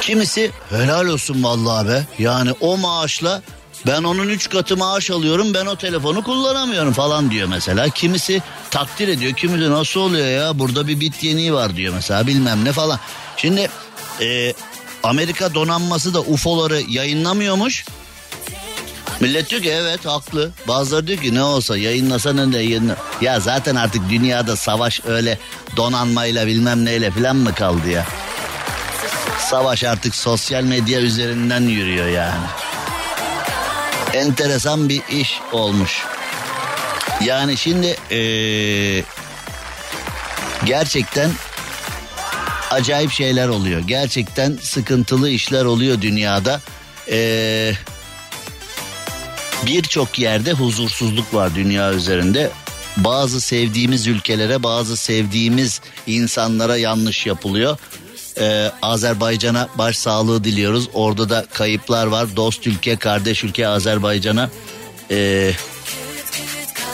[0.00, 2.06] Kimisi helal olsun vallahi be.
[2.18, 3.42] Yani o maaşla
[3.86, 7.88] ben onun üç katı maaş alıyorum ben o telefonu kullanamıyorum falan diyor mesela.
[7.88, 12.64] Kimisi takdir ediyor kimisi nasıl oluyor ya burada bir bit yeniği var diyor mesela bilmem
[12.64, 13.00] ne falan.
[13.36, 13.68] Şimdi
[14.20, 14.54] e,
[15.02, 17.84] Amerika donanması da UFO'ları yayınlamıyormuş.
[19.20, 20.50] Millet diyor ki evet haklı.
[20.68, 22.96] Bazıları diyor ki ne olsa yayınlasana ne yayınla.
[23.20, 25.38] Ya zaten artık dünyada savaş öyle
[25.76, 28.06] donanmayla bilmem neyle falan mı kaldı ya?
[29.38, 32.46] Savaş artık sosyal medya üzerinden yürüyor yani.
[34.14, 36.04] Enteresan bir iş olmuş.
[37.24, 39.04] Yani şimdi ee,
[40.64, 41.30] gerçekten
[42.70, 43.80] acayip şeyler oluyor.
[43.80, 46.60] Gerçekten sıkıntılı işler oluyor dünyada.
[47.10, 47.72] Ee,
[49.66, 52.50] Birçok yerde huzursuzluk var dünya üzerinde.
[52.96, 57.78] Bazı sevdiğimiz ülkelere, bazı sevdiğimiz insanlara yanlış yapılıyor.
[58.38, 60.88] Ee, Azerbaycan'a başsağlığı diliyoruz.
[60.92, 62.36] Orada da kayıplar var.
[62.36, 64.50] Dost ülke, kardeş ülke Azerbaycan'a
[65.10, 65.52] ee,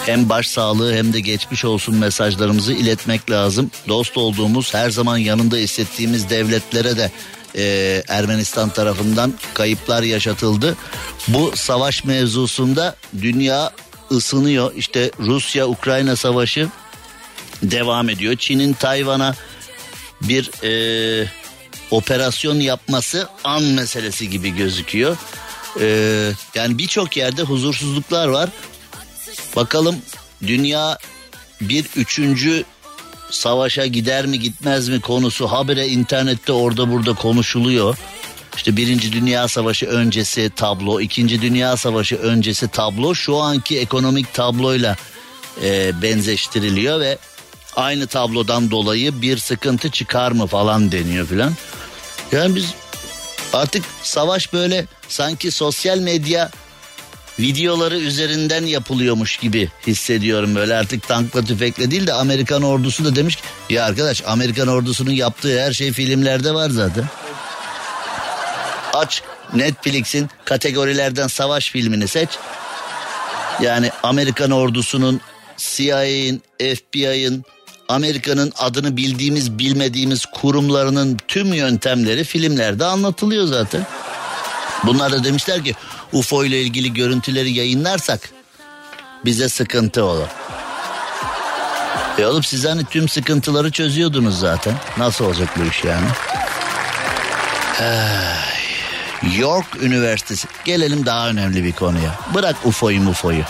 [0.06, 3.70] hem başsağlığı hem de geçmiş olsun mesajlarımızı iletmek lazım.
[3.88, 7.10] Dost olduğumuz, her zaman yanında hissettiğimiz devletlere de
[7.56, 10.76] e, Ermenistan tarafından kayıplar yaşatıldı.
[11.28, 13.72] Bu savaş mevzusunda dünya
[14.10, 14.74] ısınıyor.
[14.76, 16.68] İşte Rusya-Ukrayna savaşı
[17.62, 18.36] devam ediyor.
[18.36, 19.34] Çin'in Tayvan'a
[20.22, 21.28] bir e,
[21.90, 25.16] operasyon yapması an meselesi gibi gözüküyor.
[25.80, 25.86] E,
[26.54, 28.50] yani birçok yerde huzursuzluklar var.
[29.56, 29.96] Bakalım
[30.42, 30.98] dünya
[31.60, 32.64] bir üçüncü
[33.30, 37.98] savaşa gider mi gitmez mi konusu habire internette orada burada konuşuluyor.
[38.56, 44.96] İşte Birinci Dünya Savaşı öncesi tablo, İkinci Dünya Savaşı öncesi tablo şu anki ekonomik tabloyla
[45.62, 47.18] e, benzeştiriliyor ve
[47.76, 51.52] aynı tablodan dolayı bir sıkıntı çıkar mı falan deniyor filan.
[52.32, 52.74] Yani biz
[53.52, 56.50] artık savaş böyle sanki sosyal medya
[57.38, 63.36] videoları üzerinden yapılıyormuş gibi hissediyorum böyle artık tankla tüfekle değil de Amerikan ordusu da demiş
[63.36, 67.04] ki ya arkadaş Amerikan ordusunun yaptığı her şey filmlerde var zaten.
[68.94, 69.22] Aç
[69.54, 72.28] Netflix'in kategorilerden savaş filmini seç.
[73.62, 75.20] Yani Amerikan ordusunun,
[75.56, 77.44] CIA'in, FBI'ın,
[77.88, 83.86] Amerika'nın adını bildiğimiz bilmediğimiz kurumlarının tüm yöntemleri filmlerde anlatılıyor zaten.
[84.84, 85.74] Bunlar da demişler ki
[86.18, 88.30] UFO ile ilgili görüntüleri yayınlarsak
[89.24, 90.28] bize sıkıntı olur.
[92.18, 94.74] E oğlum siz hani tüm sıkıntıları çözüyordunuz zaten.
[94.98, 96.06] Nasıl olacak bu iş yani?
[99.38, 100.48] York Üniversitesi.
[100.64, 102.14] Gelelim daha önemli bir konuya.
[102.34, 103.42] Bırak UFO'yu mufo'yu.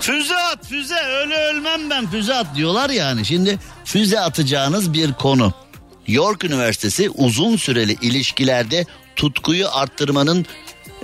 [0.00, 3.24] Füze at füze öyle ölmem ben füze at diyorlar yani.
[3.24, 5.52] Şimdi füze atacağınız bir konu.
[6.06, 8.86] York Üniversitesi uzun süreli ilişkilerde
[9.16, 10.46] tutkuyu arttırmanın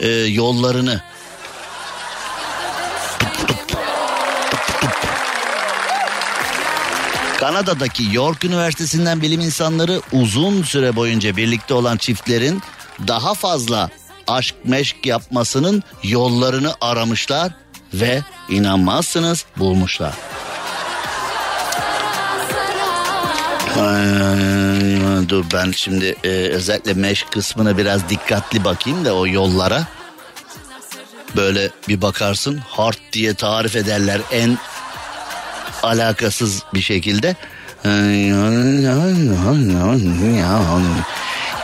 [0.03, 1.01] e, yollarını
[7.41, 12.63] Kanada'daki York Üniversitesi'nden bilim insanları uzun süre boyunca birlikte olan çiftlerin
[13.09, 13.91] daha fazla
[14.27, 17.53] aşk meşk yapmasının yollarını aramışlar
[17.95, 20.15] ve inanmazsınız bulmuşlar.
[23.79, 29.87] Ay, Dur ben şimdi e, özellikle meşk kısmına biraz dikkatli bakayım da o yollara.
[31.37, 34.59] Böyle bir bakarsın hard diye tarif ederler en
[35.83, 37.37] alakasız bir şekilde.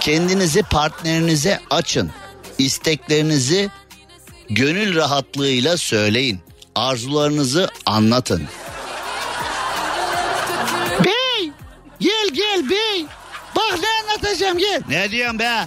[0.01, 2.11] Kendinizi partnerinize açın.
[2.59, 3.71] İsteklerinizi
[4.51, 6.41] gönül rahatlığıyla söyleyin.
[6.75, 8.43] Arzularınızı anlatın.
[14.19, 14.83] Anlatacağım gel.
[14.89, 15.67] Ne diyorsun be?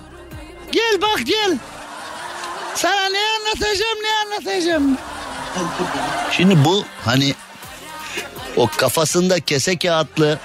[0.72, 1.58] Gel bak gel.
[2.76, 4.97] Sana ne anlatacağım ne anlatacağım.
[6.32, 7.36] Şimdi bu hani
[8.56, 10.39] o kafasında kese kağıtlı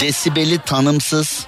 [0.00, 1.46] desibeli tanımsız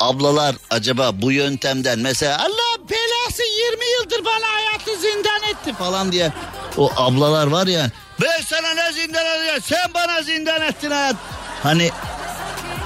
[0.00, 6.32] ablalar acaba bu yöntemden mesela Allah belası 20 yıldır bana hayatı zindan etti falan diye
[6.76, 11.16] o ablalar var ya ben sana ne zindan edeceğim sen bana zindan ettin hayat.
[11.62, 11.90] Hani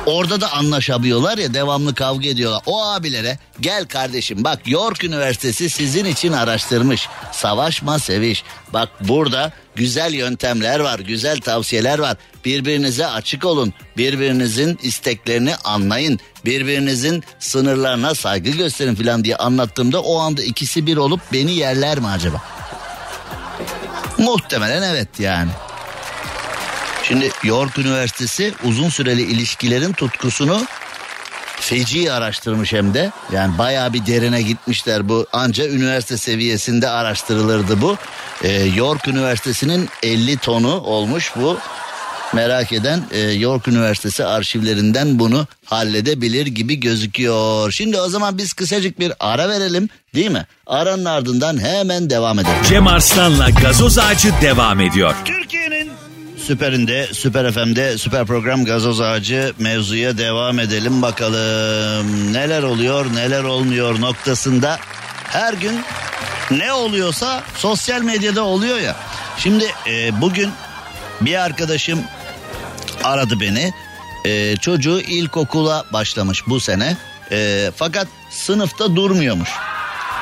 [0.06, 2.62] Orada da anlaşabiliyorlar ya devamlı kavga ediyorlar.
[2.66, 7.08] O abilere gel kardeşim bak York Üniversitesi sizin için araştırmış.
[7.32, 8.44] Savaşma seviş.
[8.72, 12.16] Bak burada güzel yöntemler var, güzel tavsiyeler var.
[12.44, 13.72] Birbirinize açık olun.
[13.96, 16.18] Birbirinizin isteklerini anlayın.
[16.44, 22.08] Birbirinizin sınırlarına saygı gösterin falan diye anlattığımda o anda ikisi bir olup beni yerler mi
[22.08, 22.42] acaba?
[24.18, 25.50] Muhtemelen evet yani.
[27.02, 30.66] Şimdi York Üniversitesi uzun süreli ilişkilerin tutkusunu
[31.60, 33.12] feci araştırmış hem de.
[33.32, 35.26] Yani bayağı bir derine gitmişler bu.
[35.32, 37.96] Anca üniversite seviyesinde araştırılırdı bu.
[38.44, 41.58] Ee, York Üniversitesi'nin 50 tonu olmuş bu
[42.32, 47.70] Merak eden e, York Üniversitesi arşivlerinden bunu halledebilir gibi gözüküyor.
[47.72, 50.46] Şimdi o zaman biz kısacık bir ara verelim değil mi?
[50.66, 52.56] Aranın ardından hemen devam edelim.
[52.68, 55.14] Cem Arslan'la gazoz ağacı devam ediyor.
[55.24, 55.90] Türkiye'nin
[56.42, 62.32] Süper'inde, Süper FM'de, Süper Program Gazoz Ağacı mevzuya devam edelim bakalım.
[62.32, 64.78] Neler oluyor, neler olmuyor noktasında
[65.24, 65.80] her gün
[66.50, 68.96] ne oluyorsa sosyal medyada oluyor ya.
[69.38, 70.50] Şimdi e, bugün
[71.20, 72.00] bir arkadaşım
[73.04, 73.72] aradı beni.
[74.24, 76.96] E, çocuğu ilkokula başlamış bu sene.
[77.32, 79.50] E, fakat sınıfta durmuyormuş.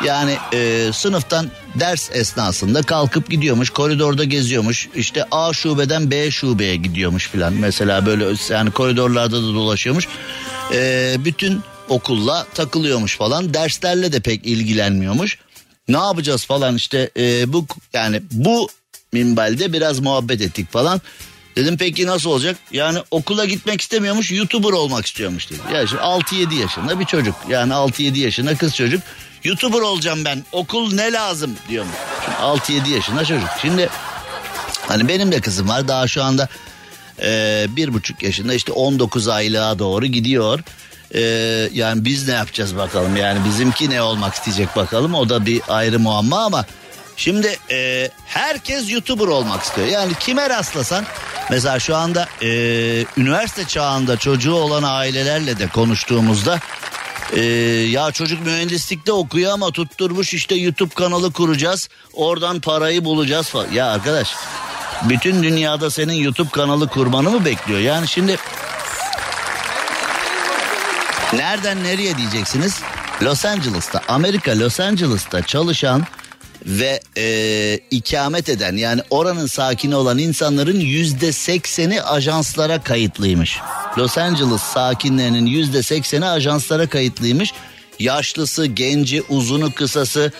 [0.04, 4.88] Yani e, sınıftan ders esnasında kalkıp gidiyormuş, koridorda geziyormuş.
[4.94, 7.52] İşte A şubeden B şubeye gidiyormuş filan.
[7.52, 10.08] Mesela böyle yani koridorlarda da dolaşıyormuş.
[10.72, 13.54] E, bütün okulla takılıyormuş falan.
[13.54, 15.38] Derslerle de pek ilgilenmiyormuş.
[15.88, 18.68] Ne yapacağız falan işte e, bu yani bu
[19.12, 21.00] minvalde biraz muhabbet ettik falan.
[21.56, 22.56] Dedim peki nasıl olacak?
[22.72, 25.58] Yani okula gitmek istemiyormuş, YouTuber olmak istiyormuş dedi.
[25.74, 27.34] Ya şimdi 6-7 yaşında bir çocuk.
[27.48, 29.02] Yani 6-7 yaşında kız çocuk.
[29.44, 30.44] YouTuber olacağım ben.
[30.52, 31.94] Okul ne lazım diyormuş.
[32.24, 33.48] Şimdi 6-7 yaşında çocuk.
[33.62, 33.88] Şimdi
[34.88, 35.88] hani benim de kızım var.
[35.88, 36.48] Daha şu anda
[37.22, 40.60] e, bir buçuk yaşında işte 19 aylığa doğru gidiyor.
[41.14, 41.20] E,
[41.72, 43.16] yani biz ne yapacağız bakalım.
[43.16, 45.14] Yani bizimki ne olmak isteyecek bakalım.
[45.14, 46.64] O da bir ayrı muamma ama
[47.20, 49.86] Şimdi e, herkes YouTuber olmak istiyor.
[49.86, 51.04] Yani kime rastlasan
[51.50, 52.48] mesela şu anda e,
[53.16, 56.60] üniversite çağında çocuğu olan ailelerle de konuştuğumuzda
[57.36, 57.40] e,
[57.90, 61.88] ya çocuk mühendislikte okuyor ama tutturmuş işte YouTube kanalı kuracağız.
[62.12, 63.72] Oradan parayı bulacağız falan.
[63.72, 64.34] Ya arkadaş
[65.08, 67.80] bütün dünyada senin YouTube kanalı kurmanı mı bekliyor?
[67.80, 68.36] Yani şimdi
[71.32, 72.80] nereden nereye diyeceksiniz?
[73.22, 76.06] Los Angeles'ta Amerika Los Angeles'ta çalışan
[76.66, 83.58] ve e, ikamet eden yani oranın sakini olan insanların yüzde sekseni ajanslara kayıtlıymış.
[83.98, 87.52] Los Angeles sakinlerinin yüzde sekseni ajanslara kayıtlıymış.
[87.98, 90.32] Yaşlısı, genci, uzunu, kısası,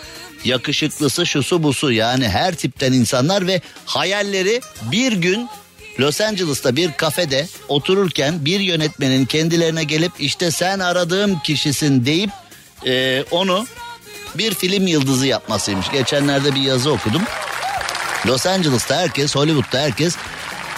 [0.45, 4.61] yakışıklısı, şusu busu yani her tipten insanlar ve hayalleri
[4.93, 5.49] bir gün
[6.01, 12.31] Los Angeles'ta bir kafede otururken bir yönetmenin kendilerine gelip işte sen aradığım kişisin deyip
[12.87, 13.67] e, onu
[14.41, 15.91] bir film yıldızı yapmasıymış.
[15.91, 17.23] Geçenlerde bir yazı okudum.
[18.27, 20.17] Los Angeles'ta herkes, Hollywood'da herkes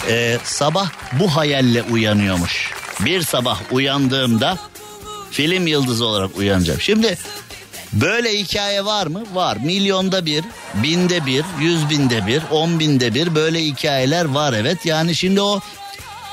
[0.09, 0.89] e, sabah
[1.19, 2.71] bu hayalle uyanıyormuş.
[2.99, 4.57] Bir sabah uyandığımda
[5.31, 6.81] film yıldızı olarak uyanacağım.
[6.81, 7.17] Şimdi
[7.93, 9.23] böyle hikaye var mı?
[9.33, 9.57] Var.
[9.63, 10.43] Milyonda bir,
[10.73, 14.85] binde bir, yüz binde bir, on binde bir böyle hikayeler var evet.
[14.85, 15.59] Yani şimdi o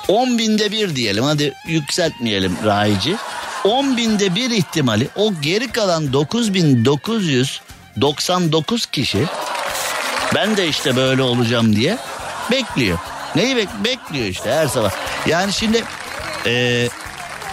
[0.08, 3.16] on binde bir diyelim hadi yükseltmeyelim rayici.
[3.64, 9.24] 10 binde bir ihtimali o geri kalan 9999 kişi
[10.34, 11.98] ben de işte böyle olacağım diye
[12.50, 12.98] bekliyor.
[13.36, 14.90] Neyi bek bekliyor işte her sabah.
[15.26, 15.84] Yani şimdi
[16.46, 16.88] e,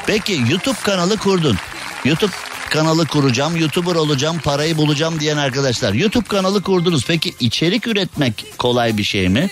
[0.08, 1.58] peki YouTube kanalı kurdun.
[2.06, 2.32] YouTube
[2.70, 5.94] kanalı kuracağım, YouTuber olacağım, parayı bulacağım diyen arkadaşlar.
[5.94, 7.06] YouTube kanalı kurdunuz.
[7.08, 9.50] Peki içerik üretmek kolay bir şey mi?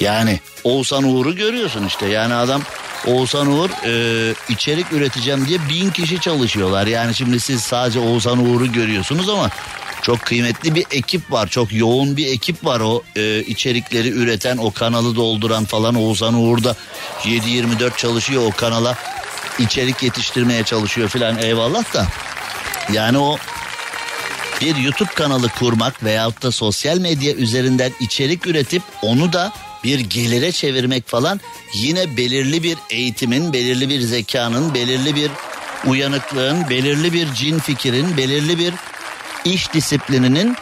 [0.00, 2.06] Yani Oğuzhan Uğur'u görüyorsun işte.
[2.06, 2.62] Yani adam
[3.06, 6.86] Oğuzhan Uğur e, içerik üreteceğim diye bin kişi çalışıyorlar.
[6.86, 9.50] Yani şimdi siz sadece Oğuzhan Uğur'u görüyorsunuz ama
[10.02, 11.46] çok kıymetli bir ekip var.
[11.46, 15.94] Çok yoğun bir ekip var o e, içerikleri üreten, o kanalı dolduran falan.
[15.94, 16.76] Oğuzhan Uğur da
[17.22, 18.98] 7-24 çalışıyor o kanala.
[19.58, 22.06] içerik yetiştirmeye çalışıyor filan eyvallah da.
[22.92, 23.38] Yani o
[24.60, 29.52] bir YouTube kanalı kurmak veyahut da sosyal medya üzerinden içerik üretip onu da
[29.84, 31.40] bir gelire çevirmek falan
[31.74, 35.30] yine belirli bir eğitimin, belirli bir zekanın, belirli bir
[35.86, 38.74] uyanıklığın, belirli bir cin fikirin, belirli bir
[39.44, 40.56] iş disiplininin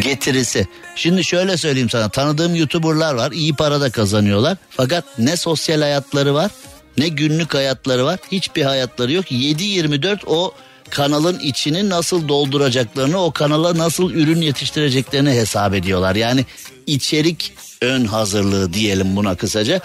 [0.00, 0.66] getirisi.
[0.96, 6.34] Şimdi şöyle söyleyeyim sana tanıdığım youtuberlar var iyi para da kazanıyorlar fakat ne sosyal hayatları
[6.34, 6.50] var
[6.98, 10.54] ne günlük hayatları var hiçbir hayatları yok 7-24 o
[10.92, 16.16] kanalın içini nasıl dolduracaklarını o kanala nasıl ürün yetiştireceklerini hesap ediyorlar.
[16.16, 16.46] Yani
[16.86, 19.80] içerik ön hazırlığı diyelim buna kısaca.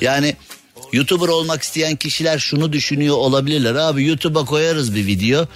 [0.00, 0.36] Yani
[0.92, 3.74] YouTuber olmak isteyen kişiler şunu düşünüyor olabilirler.
[3.74, 5.46] Abi YouTube'a koyarız bir video.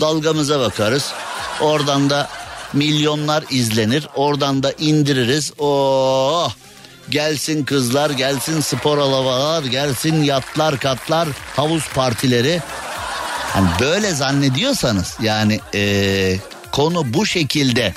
[0.00, 1.12] Dalgamıza bakarız.
[1.60, 2.28] Oradan da
[2.72, 4.08] milyonlar izlenir.
[4.14, 5.52] Oradan da indiririz.
[5.58, 6.52] Oh!
[7.10, 12.60] Gelsin kızlar, gelsin spor alavalar, gelsin yatlar, katlar, havuz partileri.
[13.52, 16.36] Hani böyle zannediyorsanız yani ee,
[16.72, 17.94] konu bu şekilde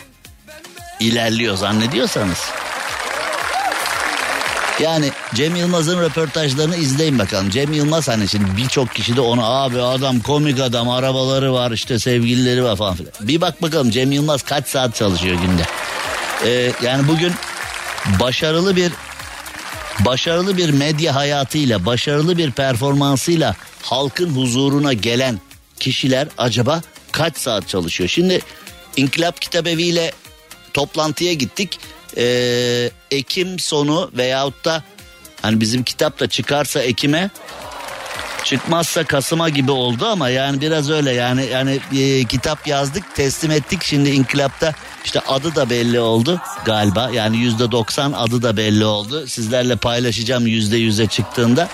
[0.99, 2.37] ilerliyor zannediyorsanız
[4.79, 7.49] yani Cem Yılmaz'ın röportajlarını izleyin bakalım.
[7.49, 11.99] Cem Yılmaz hani şimdi birçok kişi de onu abi adam komik adam arabaları var işte
[11.99, 13.13] sevgilileri var falan filan.
[13.21, 15.63] Bir bak bakalım Cem Yılmaz kaç saat çalışıyor günde.
[16.45, 17.33] Ee, yani bugün
[18.19, 18.91] başarılı bir
[19.99, 25.39] başarılı bir medya hayatıyla, başarılı bir performansıyla halkın huzuruna gelen
[25.79, 26.81] kişiler acaba
[27.11, 28.09] kaç saat çalışıyor?
[28.09, 28.41] Şimdi
[28.97, 30.11] İnkılap Kitabevi ile
[30.73, 31.79] toplantıya gittik.
[32.17, 34.83] Ee, Ekim sonu veyahut da
[35.41, 37.29] hani bizim kitap da çıkarsa Ekim'e
[38.43, 43.83] çıkmazsa Kasım'a gibi oldu ama yani biraz öyle yani yani e, kitap yazdık teslim ettik.
[43.83, 44.73] Şimdi inkılapta
[45.05, 47.09] işte adı da belli oldu galiba.
[47.13, 49.27] Yani yüzde doksan adı da belli oldu.
[49.27, 51.69] Sizlerle paylaşacağım yüzde yüze çıktığında.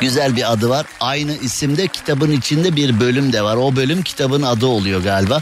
[0.00, 0.86] Güzel bir adı var.
[1.00, 3.56] Aynı isimde kitabın içinde bir bölüm de var.
[3.56, 5.40] O bölüm kitabın adı oluyor galiba.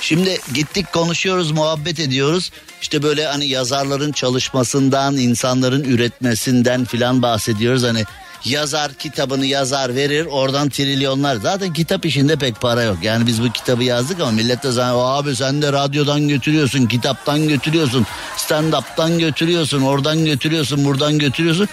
[0.00, 2.50] Şimdi gittik konuşuyoruz muhabbet ediyoruz.
[2.82, 7.82] İşte böyle hani yazarların çalışmasından insanların üretmesinden filan bahsediyoruz.
[7.82, 8.04] Hani
[8.44, 11.36] yazar kitabını yazar verir oradan trilyonlar.
[11.36, 12.96] Zaten kitap işinde pek para yok.
[13.02, 17.48] Yani biz bu kitabı yazdık ama millet de zannediyor abi sen de radyodan götürüyorsun kitaptan
[17.48, 21.68] götürüyorsun stand up'tan götürüyorsun oradan götürüyorsun buradan götürüyorsun.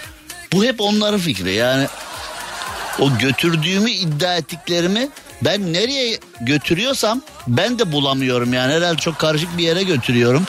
[0.53, 1.87] Bu hep onların fikri yani
[2.99, 5.09] o götürdüğümü iddia ettiklerimi
[5.41, 10.45] ben nereye götürüyorsam ben de bulamıyorum yani herhalde çok karışık bir yere götürüyorum.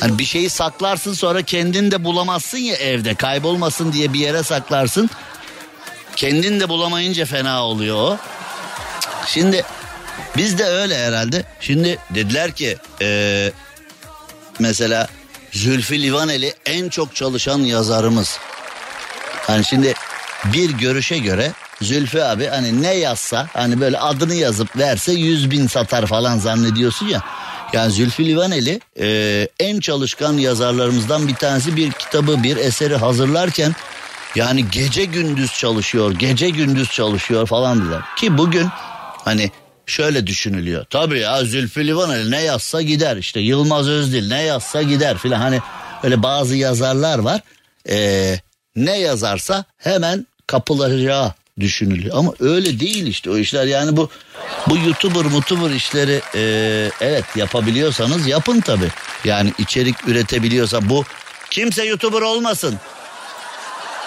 [0.00, 5.10] Hani bir şeyi saklarsın sonra kendin de bulamazsın ya evde kaybolmasın diye bir yere saklarsın.
[6.16, 8.18] Kendin de bulamayınca fena oluyor o.
[9.26, 9.64] Şimdi
[10.36, 11.44] biz de öyle herhalde.
[11.60, 13.52] Şimdi dediler ki ee,
[14.58, 15.08] mesela
[15.52, 18.38] Zülfü Livaneli en çok çalışan yazarımız.
[19.46, 19.94] Hani şimdi
[20.44, 21.52] bir görüşe göre
[21.82, 27.06] Zülfü abi hani ne yazsa hani böyle adını yazıp verse yüz bin satar falan zannediyorsun
[27.06, 27.22] ya.
[27.72, 33.74] Yani Zülfü Livaneli e, en çalışkan yazarlarımızdan bir tanesi bir kitabı bir eseri hazırlarken
[34.34, 38.02] yani gece gündüz çalışıyor gece gündüz çalışıyor falan diyorlar.
[38.16, 38.68] Ki bugün
[39.24, 39.50] hani
[39.86, 40.86] şöyle düşünülüyor.
[40.90, 45.60] Tabii ya Zülfü Livaneli ne yazsa gider işte Yılmaz Özdil ne yazsa gider filan hani
[46.02, 47.40] öyle bazı yazarlar var.
[47.88, 48.36] E,
[48.76, 52.16] ne yazarsa hemen kapılacağı düşünülüyor.
[52.18, 54.10] Ama öyle değil işte o işler yani bu
[54.68, 56.42] bu YouTuber mutuber işleri e,
[57.00, 58.84] evet yapabiliyorsanız yapın tabi.
[59.24, 61.04] Yani içerik üretebiliyorsa bu
[61.50, 62.78] kimse YouTuber olmasın.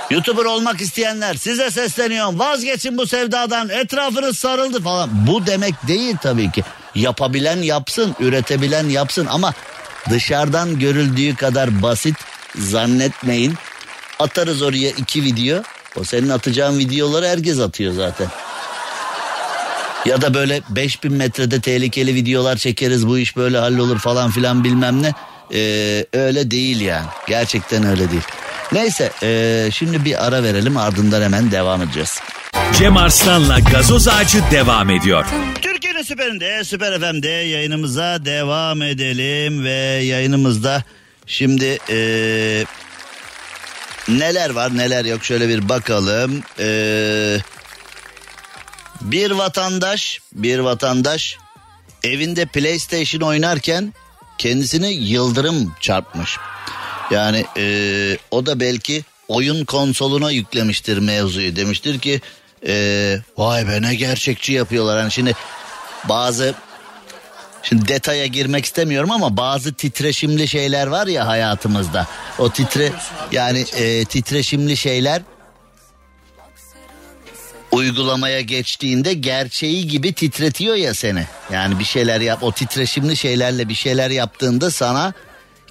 [0.09, 5.09] YouTuber olmak isteyenler size sesleniyorum vazgeçin bu sevdadan etrafınız sarıldı falan.
[5.27, 6.63] Bu demek değil tabii ki.
[6.95, 9.53] Yapabilen yapsın üretebilen yapsın ama
[10.09, 12.15] dışarıdan görüldüğü kadar basit
[12.55, 13.55] zannetmeyin.
[14.19, 15.63] Atarız oraya iki video
[15.99, 18.27] o senin atacağın videoları herkes atıyor zaten.
[20.05, 25.03] Ya da böyle 5000 metrede tehlikeli videolar çekeriz bu iş böyle hallolur falan filan bilmem
[25.03, 25.13] ne.
[25.53, 27.05] Ee, öyle değil yani.
[27.27, 28.23] Gerçekten öyle değil.
[28.71, 32.19] Neyse ee, şimdi bir ara verelim ardından hemen devam edeceğiz.
[32.77, 35.25] Cem Arslan'la gazoz ağacı devam ediyor.
[35.61, 40.83] Türkiye'nin süperinde Süper FM'de yayınımıza devam edelim ve yayınımızda
[41.25, 42.65] şimdi ee,
[44.07, 46.43] neler var neler yok şöyle bir bakalım.
[46.59, 47.37] Ee,
[49.01, 51.37] bir vatandaş bir vatandaş
[52.03, 53.93] evinde PlayStation oynarken
[54.37, 56.37] kendisini yıldırım çarpmış.
[57.11, 62.21] Yani ee, o da belki oyun konsoluna yüklemiştir mevzuyu demiştir ki
[62.67, 64.99] ee, vay be ne gerçekçi yapıyorlar.
[64.99, 65.35] Yani şimdi
[66.09, 66.55] bazı
[67.69, 72.07] Şimdi detaya girmek istemiyorum ama bazı titreşimli şeyler var ya hayatımızda.
[72.39, 72.91] O titre
[73.31, 75.21] yani e, titreşimli şeyler
[77.71, 81.25] uygulamaya geçtiğinde gerçeği gibi titretiyor ya seni.
[81.51, 85.13] Yani bir şeyler yap o titreşimli şeylerle bir şeyler yaptığında sana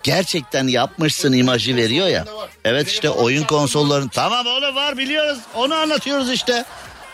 [0.04, 2.24] gerçekten yapmışsın imajı veriyor ya.
[2.64, 5.38] Evet işte oyun konsolların tamam oğlum var biliyoruz.
[5.54, 6.64] Onu anlatıyoruz işte.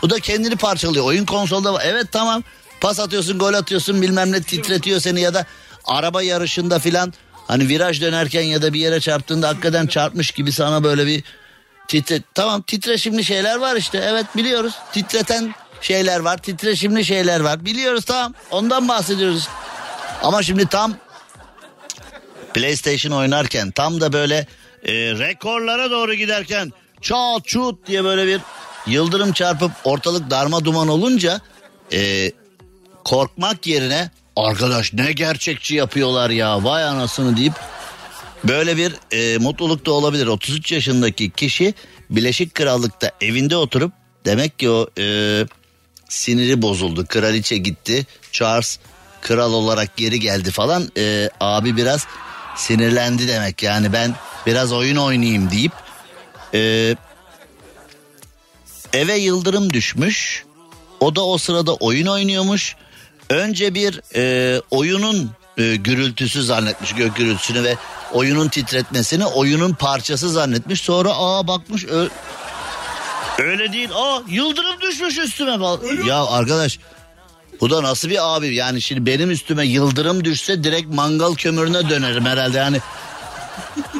[0.02, 1.04] Bu da kendini parçalıyor.
[1.04, 2.42] Oyun konsolda var evet tamam.
[2.80, 5.46] Pas atıyorsun gol atıyorsun bilmem ne titretiyor seni ya da
[5.84, 7.12] araba yarışında filan.
[7.48, 11.24] Hani viraj dönerken ya da bir yere çarptığında hakikaten çarpmış gibi sana böyle bir
[11.88, 14.04] titre tamam titreşimli şeyler var işte.
[14.08, 14.74] Evet biliyoruz.
[14.92, 17.64] Titreten şeyler var titreşimli şeyler var.
[17.64, 18.34] Biliyoruz tamam.
[18.50, 19.48] Ondan bahsediyoruz.
[20.22, 20.94] Ama şimdi tam
[22.54, 24.46] PlayStation oynarken tam da böyle
[24.84, 28.40] e, rekorlara doğru giderken çat çut diye böyle bir
[28.86, 31.40] yıldırım çarpıp ortalık darma duman olunca
[31.92, 32.32] e,
[33.04, 37.52] korkmak yerine arkadaş ne gerçekçi yapıyorlar ya vay anasını deyip
[38.44, 40.26] böyle bir e, mutluluk da olabilir.
[40.26, 41.74] 33 yaşındaki kişi
[42.10, 43.92] Birleşik Krallık'ta evinde oturup
[44.24, 45.46] demek ki o e,
[46.08, 47.06] siniri bozuldu.
[47.06, 48.78] Kraliçe gitti Charles
[49.20, 52.06] kral olarak geri geldi falan e, abi biraz
[52.56, 54.14] sinirlendi demek yani ben
[54.46, 55.72] biraz oyun oynayayım deyip
[56.54, 56.96] e,
[58.92, 60.44] eve yıldırım düşmüş
[61.00, 62.76] o da o sırada oyun oynuyormuş
[63.30, 67.76] Önce bir e, oyunun e, gürültüsü zannetmiş gök gürültüsünü ve
[68.12, 70.80] oyunun titretmesini oyunun parçası zannetmiş.
[70.80, 72.08] Sonra aa bakmış ö-
[73.38, 73.88] öyle değil.
[73.94, 76.04] Aa yıldırım düşmüş üstüme falan.
[76.06, 76.78] Ya arkadaş
[77.60, 82.26] bu da nasıl bir abi yani şimdi benim üstüme yıldırım düşse direkt mangal kömürüne dönerim
[82.26, 82.80] herhalde yani.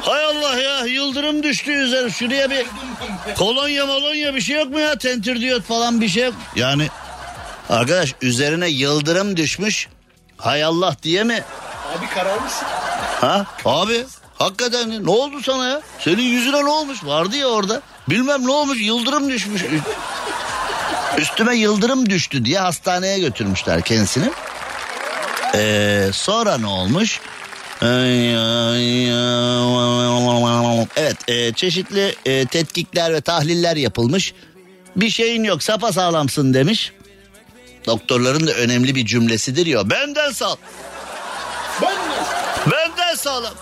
[0.01, 2.65] Hay Allah ya yıldırım düştü üzerine şuraya bir
[3.35, 6.33] kolonya molonya bir şey yok mu ya tentir diyot falan bir şey yok.
[6.55, 6.87] Yani
[7.69, 9.87] arkadaş üzerine yıldırım düşmüş
[10.37, 11.43] hay Allah diye mi
[11.97, 12.67] Abi kararmışsın.
[13.21, 14.05] Ha abi
[14.37, 15.81] hakikaten ne oldu sana ya?
[15.99, 17.03] Senin yüzüne ne olmuş?
[17.03, 17.81] Vardı ya orada.
[18.09, 19.61] Bilmem ne olmuş yıldırım düşmüş.
[21.17, 24.31] Üstüme yıldırım düştü diye hastaneye götürmüşler kendisini.
[25.55, 27.19] Ee, sonra ne olmuş?
[30.95, 34.33] Evet e, çeşitli e, tetkikler ve tahliller yapılmış.
[34.95, 36.91] Bir şeyin yok sapasağlamsın demiş.
[37.85, 39.89] Doktorların da önemli bir cümlesidir ya.
[39.89, 40.55] Benden sağ.
[41.81, 42.71] Ben de.
[42.71, 43.53] Benden sağlam.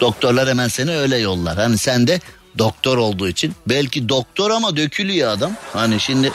[0.00, 1.56] Doktorlar hemen seni öyle yollar.
[1.56, 2.20] Hani sen de
[2.58, 3.54] doktor olduğu için.
[3.66, 5.52] Belki doktor ama dökülüyor adam.
[5.72, 6.32] Hani şimdi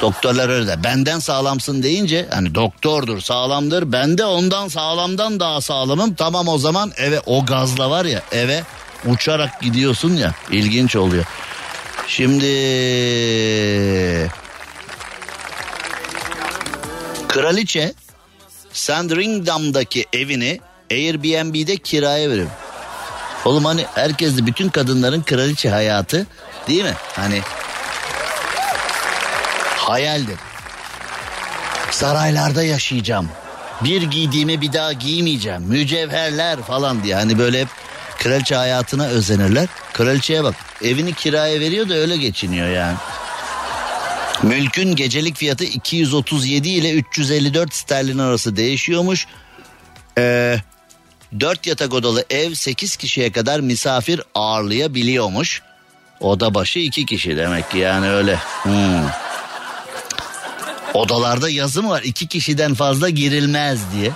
[0.00, 3.92] doktorlar öyle de benden sağlamsın deyince hani doktordur sağlamdır.
[3.92, 6.14] Ben de ondan sağlamdan daha sağlamım.
[6.14, 8.62] Tamam o zaman eve o gazla var ya eve
[9.06, 11.24] uçarak gidiyorsun ya ilginç oluyor.
[12.06, 12.44] Şimdi
[17.28, 17.94] kraliçe
[18.72, 22.48] Sandringham'daki evini Airbnb'de kiraya veriyor.
[23.44, 26.26] Oğlum hani herkes de bütün kadınların kraliçe hayatı
[26.68, 26.94] değil mi?
[27.12, 27.40] Hani
[29.84, 30.38] hayaldir.
[31.90, 33.30] Saraylarda yaşayacağım.
[33.84, 35.62] Bir giydiğimi bir daha giymeyeceğim.
[35.62, 37.14] Mücevherler falan diye.
[37.14, 37.68] Hani böyle hep
[38.18, 39.68] kraliçe hayatına özenirler.
[39.92, 42.96] Kraliçeye bak evini kiraya veriyor da öyle geçiniyor yani.
[44.42, 49.26] Mülkün gecelik fiyatı 237 ile 354 sterlin arası değişiyormuş.
[50.18, 50.56] Ee,
[51.40, 55.62] 4 yatak odalı ev 8 kişiye kadar misafir ağırlayabiliyormuş.
[56.20, 58.36] Oda başı 2 kişi demek ki yani öyle.
[58.62, 59.23] Hmm.
[60.94, 62.02] Odalarda yazı mı var?
[62.02, 64.10] 2 kişiden fazla girilmez diye.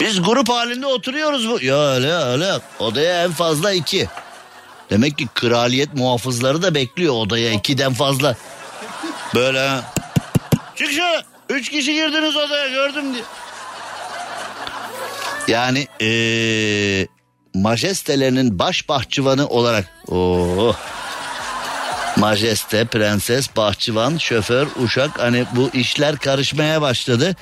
[0.00, 1.64] Biz grup halinde oturuyoruz bu.
[1.64, 2.52] Ya öyle öyle.
[2.78, 4.08] Odaya en fazla 2.
[4.90, 8.36] Demek ki kraliyet muhafızları da bekliyor odaya ikiden fazla.
[9.34, 9.80] Böyle.
[10.76, 11.24] Çık şöyle.
[11.48, 13.24] Üç kişi girdiniz odaya gördüm diye.
[15.48, 17.06] Yani ee,
[17.54, 19.92] majestelerinin baş bahçıvanı olarak.
[20.08, 20.74] Oo.
[22.18, 27.36] Majeste, prenses, bahçıvan, şoför, uşak hani bu işler karışmaya başladı.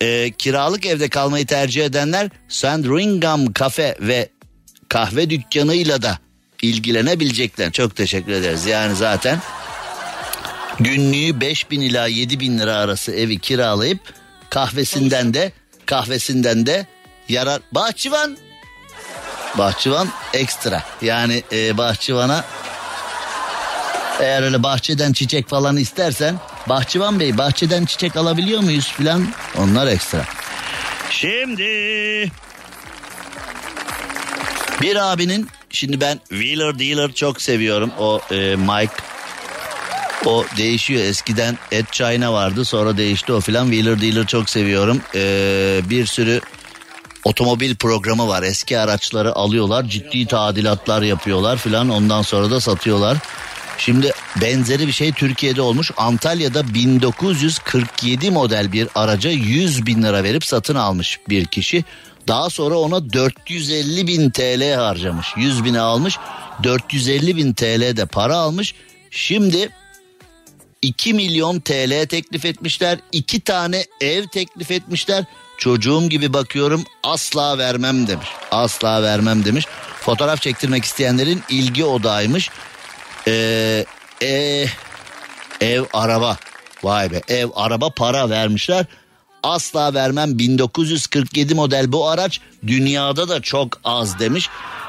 [0.00, 4.28] Ee, kiralık evde kalmayı tercih edenler Sandringham kafe ve
[4.88, 6.18] kahve dükkanıyla da
[6.62, 7.72] ilgilenebilecekler.
[7.72, 8.66] Çok teşekkür ederiz.
[8.66, 9.38] Yani zaten
[10.80, 14.00] günlüğü 5 bin ila 7 bin lira arası evi kiralayıp
[14.50, 15.52] kahvesinden de
[15.86, 16.86] kahvesinden de
[17.28, 17.60] yarar.
[17.72, 18.36] Bahçıvan
[19.58, 22.44] bahçıvan ekstra yani e, bahçıvana
[24.20, 30.24] eğer öyle bahçeden çiçek falan istersen bahçıvan bey bahçeden çiçek alabiliyor muyuz filan onlar ekstra.
[31.10, 31.62] Şimdi
[34.82, 37.90] bir abinin şimdi ben Wheeler Dealer çok seviyorum.
[37.98, 38.94] O e, Mike
[40.24, 41.02] o değişiyor.
[41.02, 43.70] Eskiden Ed China vardı sonra değişti o filan.
[43.70, 45.00] Wheeler Dealer çok seviyorum.
[45.14, 46.40] E, bir sürü
[47.24, 48.42] otomobil programı var.
[48.42, 49.84] Eski araçları alıyorlar.
[49.84, 51.88] Ciddi tadilatlar yapıyorlar filan.
[51.88, 53.16] Ondan sonra da satıyorlar.
[53.78, 55.90] Şimdi benzeri bir şey Türkiye'de olmuş.
[55.96, 61.84] Antalya'da 1947 model bir araca 100 bin lira verip satın almış bir kişi.
[62.28, 65.26] Daha sonra ona 450 bin TL harcamış.
[65.36, 66.18] 100 bine almış
[66.62, 68.74] 450 bin TL de para almış.
[69.10, 69.70] Şimdi
[70.82, 72.98] 2 milyon TL teklif etmişler.
[73.12, 75.24] 2 tane ev teklif etmişler.
[75.58, 78.28] Çocuğum gibi bakıyorum asla vermem demiş.
[78.50, 79.66] Asla vermem demiş.
[80.00, 82.50] Fotoğraf çektirmek isteyenlerin ilgi odağıymış.
[83.28, 83.84] Ee,
[84.22, 84.66] e,
[85.60, 86.36] ev araba.
[86.82, 88.86] Vay be ev araba para vermişler.
[89.42, 94.48] Asla vermem 1947 model bu araç dünyada da çok az demiş.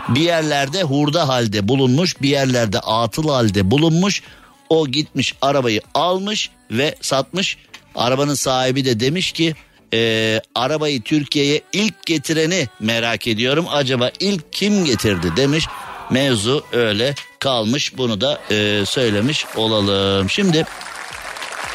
[0.10, 4.24] Bir yerlerde hurda halde bulunmuş bir yerlerde atıl halde bulunmuş.
[4.70, 7.58] O gitmiş arabayı almış ve satmış.
[7.96, 9.56] Arabanın sahibi de demiş ki
[9.94, 13.66] e, arabayı Türkiye'ye ilk getireni merak ediyorum.
[13.70, 15.68] Acaba ilk kim getirdi demiş.
[16.12, 20.30] Mevzu öyle kalmış bunu da e, söylemiş olalım.
[20.30, 20.66] Şimdi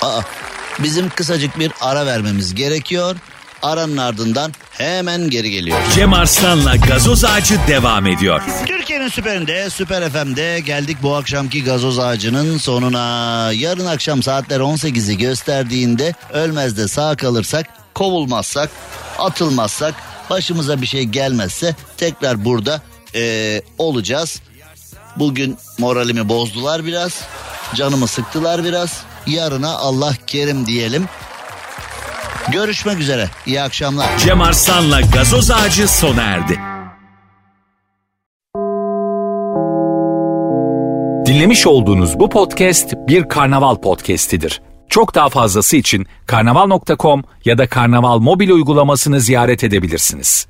[0.03, 0.20] aa,
[0.78, 3.16] bizim kısacık bir ara vermemiz gerekiyor.
[3.62, 5.78] Aranın ardından hemen geri geliyor.
[5.95, 8.43] Cem Arslan'la gazoz ağacı devam ediyor.
[8.66, 13.51] Türkiye'nin süperinde, Süper FM'de geldik bu akşamki gazoz ağacının sonuna.
[13.55, 18.70] Yarın akşam saatler 18'i gösterdiğinde ölmez de sağ kalırsak, kovulmazsak,
[19.18, 19.95] atılmazsak,
[20.30, 22.80] başımıza bir şey gelmezse tekrar burada
[23.14, 24.42] eee, olacağız.
[25.16, 27.20] Bugün moralimi bozdular biraz,
[27.74, 29.02] canımı sıktılar biraz.
[29.26, 31.04] Yarına Allah kerim diyelim.
[32.52, 33.28] Görüşmek üzere.
[33.46, 34.18] İyi akşamlar.
[34.18, 36.60] Cem Arslan'la gazoz ağacı sona erdi.
[41.26, 44.62] Dinlemiş olduğunuz bu podcast bir karnaval podcastidir.
[44.88, 50.46] Çok daha fazlası için karnaval.com ya da karnaval mobil uygulamasını ziyaret edebilirsiniz.